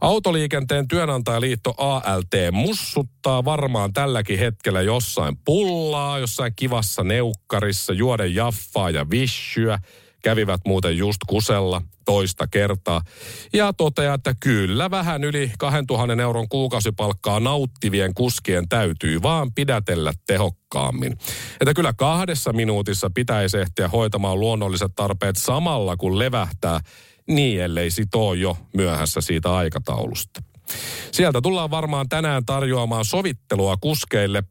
Autoliikenteen 0.00 0.88
työnantajaliitto 0.88 1.74
ALT 1.78 2.32
mussuttaa 2.52 3.44
varmaan 3.44 3.92
tälläkin 3.92 4.38
hetkellä 4.38 4.82
jossain 4.82 5.36
pullaa, 5.44 6.18
jossain 6.18 6.52
kivassa 6.56 7.04
neukkarissa, 7.04 7.92
juoden 7.92 8.34
jaffaa 8.34 8.90
ja 8.90 9.10
vissyä– 9.10 9.78
Kävivät 10.26 10.60
muuten 10.66 10.98
just 10.98 11.18
kusella 11.26 11.82
toista 12.04 12.46
kertaa. 12.46 13.00
Ja 13.52 13.72
toteaa, 13.72 14.14
että 14.14 14.34
kyllä 14.40 14.90
vähän 14.90 15.24
yli 15.24 15.52
2000 15.58 16.22
euron 16.22 16.48
kuukausipalkkaa 16.48 17.40
nauttivien 17.40 18.14
kuskien 18.14 18.68
täytyy 18.68 19.22
vaan 19.22 19.52
pidätellä 19.54 20.12
tehokkaammin. 20.26 21.12
Että 21.60 21.74
kyllä 21.74 21.92
kahdessa 21.92 22.52
minuutissa 22.52 23.10
pitäisi 23.14 23.58
ehtiä 23.58 23.88
hoitamaan 23.88 24.40
luonnolliset 24.40 24.92
tarpeet 24.96 25.36
samalla 25.36 25.96
kun 25.96 26.18
levähtää, 26.18 26.80
niin 27.28 27.62
ellei 27.62 27.90
sitoo 27.90 28.34
jo 28.34 28.56
myöhässä 28.74 29.20
siitä 29.20 29.54
aikataulusta. 29.54 30.42
Sieltä 31.12 31.40
tullaan 31.40 31.70
varmaan 31.70 32.08
tänään 32.08 32.44
tarjoamaan 32.44 33.04
sovittelua 33.04 33.76
kuskeille. 33.76 34.42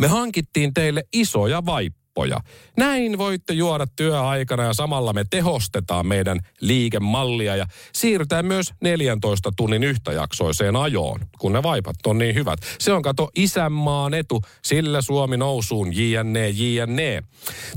Me 0.00 0.06
hankittiin 0.06 0.74
teille 0.74 1.04
isoja 1.12 1.66
vaippoja 1.66 2.05
kauppoja. 2.16 2.40
Näin 2.76 3.18
voitte 3.18 3.52
juoda 3.52 3.86
työaikana 3.96 4.62
ja 4.62 4.74
samalla 4.74 5.12
me 5.12 5.24
tehostetaan 5.30 6.06
meidän 6.06 6.40
liikemallia 6.60 7.56
ja 7.56 7.66
siirrytään 7.92 8.46
myös 8.46 8.72
14 8.80 9.52
tunnin 9.56 9.84
yhtäjaksoiseen 9.84 10.76
ajoon, 10.76 11.20
kun 11.38 11.52
ne 11.52 11.62
vaipat 11.62 11.96
on 12.06 12.18
niin 12.18 12.34
hyvät. 12.34 12.58
Se 12.78 12.92
on 12.92 13.02
kato 13.02 13.30
isänmaan 13.36 14.14
etu, 14.14 14.42
sillä 14.62 15.02
Suomi 15.02 15.36
nousuun, 15.36 15.96
jne, 15.96 16.48
jne. 16.48 17.22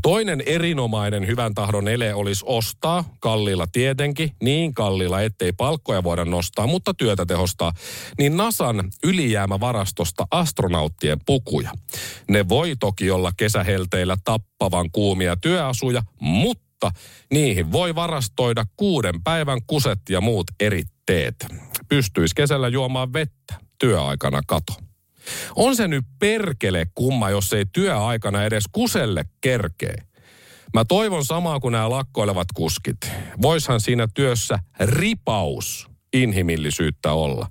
Toinen 0.01 0.43
erinomainen 0.45 1.27
hyvän 1.27 1.53
tahdon 1.53 1.87
ele 1.87 2.13
olisi 2.13 2.45
ostaa, 2.47 3.03
kalliilla 3.19 3.67
tietenkin, 3.67 4.31
niin 4.43 4.73
kalliilla, 4.73 5.21
ettei 5.21 5.51
palkkoja 5.51 6.03
voida 6.03 6.25
nostaa, 6.25 6.67
mutta 6.67 6.93
työtä 6.93 7.25
tehostaa, 7.25 7.71
niin 8.17 8.37
NASAn 8.37 8.91
ylijäämävarastosta 9.03 10.27
astronauttien 10.31 11.19
pukuja. 11.25 11.71
Ne 12.29 12.49
voi 12.49 12.75
toki 12.79 13.11
olla 13.11 13.31
kesähelteillä 13.37 14.17
tappavan 14.29 14.91
kuumia 14.91 15.37
työasuja, 15.37 16.01
mutta 16.19 16.91
niihin 17.31 17.71
voi 17.71 17.95
varastoida 17.95 18.65
kuuden 18.77 19.23
päivän 19.23 19.59
kuset 19.67 19.99
ja 20.09 20.21
muut 20.21 20.45
eritteet. 20.59 21.35
Pystyisi 21.89 22.35
kesällä 22.35 22.67
juomaan 22.67 23.13
vettä, 23.13 23.53
työaikana 23.79 24.41
kato. 24.47 24.73
On 25.55 25.75
se 25.75 25.87
nyt 25.87 26.05
perkele 26.19 26.85
kumma, 26.95 27.29
jos 27.29 27.53
ei 27.53 27.65
työaikana 27.73 28.43
edes 28.43 28.63
kuselle 28.71 29.25
kerkee. 29.41 29.95
Mä 30.73 30.85
toivon 30.85 31.25
samaa 31.25 31.59
kuin 31.59 31.71
nämä 31.71 31.89
lakkoilevat 31.89 32.47
kuskit. 32.53 32.97
Voishan 33.41 33.81
siinä 33.81 34.07
työssä 34.13 34.59
ripaus 34.79 35.89
inhimillisyyttä 36.13 37.13
olla. 37.13 37.47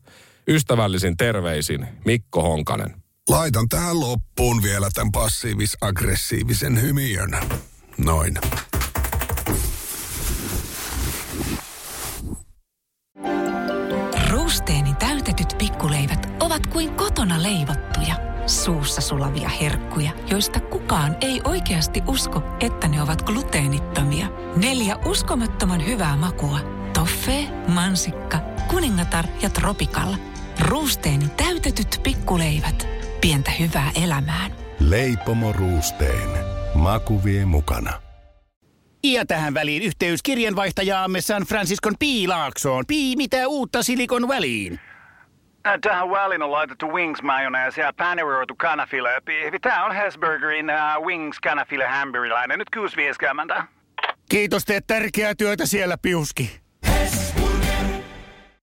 Ystävällisin 0.49 1.17
terveisin 1.17 1.87
Mikko 2.05 2.43
Honkanen. 2.43 3.03
Laitan 3.29 3.69
tähän 3.69 4.01
loppuun 4.01 4.63
vielä 4.63 4.89
tämän 4.95 5.13
passiivis-aggressiivisen 5.13 6.81
hymiön. 6.81 7.31
Noin. 7.99 8.39
Ruusteeni 14.31 14.95
täytetyt 14.95 15.55
pikkuleivät 15.59 16.29
ovat 16.41 16.67
kuin 16.67 16.95
kotona 16.95 17.43
leivottuja, 17.43 18.15
suussa 18.47 19.01
sulavia 19.01 19.49
herkkuja, 19.49 20.11
joista 20.31 20.61
kukaan 20.61 21.17
ei 21.21 21.41
oikeasti 21.45 22.03
usko, 22.07 22.43
että 22.61 22.89
ne 22.89 23.03
ovat 23.03 23.23
gluteenittomia. 23.23 24.27
Neljä 24.57 24.97
uskomattoman 24.97 25.87
hyvää 25.87 26.17
makua. 26.17 26.61
Toffee, 26.93 27.65
mansikka, 27.69 28.39
kuningatar 28.69 29.27
ja 29.43 29.51
tropikalla. 29.51 30.17
Ruusteeni 30.61 31.29
täytetyt 31.29 32.01
pikkuleivät. 32.03 32.98
Pientä 33.21 33.51
hyvää 33.51 33.91
elämään. 34.05 34.53
Leipomo 34.81 35.53
Ruusteen. 35.53 36.29
Maku 36.75 37.25
vie 37.25 37.45
mukana. 37.45 37.93
Ja 39.05 39.27
tähän 39.27 39.55
väliin 39.55 39.83
yhteys 39.83 40.23
kirjanvaihtajaamme 40.23 41.21
San 41.21 41.43
Franciscon 41.43 41.95
Piilaaksoon. 41.99 42.85
Pii, 42.89 43.17
mitä 43.17 43.49
uutta 43.49 43.83
Silikon 43.83 44.29
väliin? 44.29 44.81
Äh, 45.67 45.79
Tähän 45.81 46.11
väliin 46.11 46.43
on 46.43 46.53
laitettu 46.53 46.87
wings 46.93 47.23
mayonnaise 47.23 47.81
ja 47.81 47.93
paneroitu 47.97 48.55
kanafila. 48.57 49.09
Tämä 49.63 49.85
on 49.85 49.95
Hesburgerin 49.95 50.67
uh, 50.71 51.07
wings 51.07 51.41
kanafila 51.41 51.89
hamburilainen. 51.89 52.59
Nyt 52.59 52.69
6.50. 53.57 53.63
Kiitos, 54.31 54.65
teet 54.65 54.87
tärkeää 54.87 55.35
työtä 55.35 55.67
siellä, 55.67 55.99
Piuski. 56.03 56.61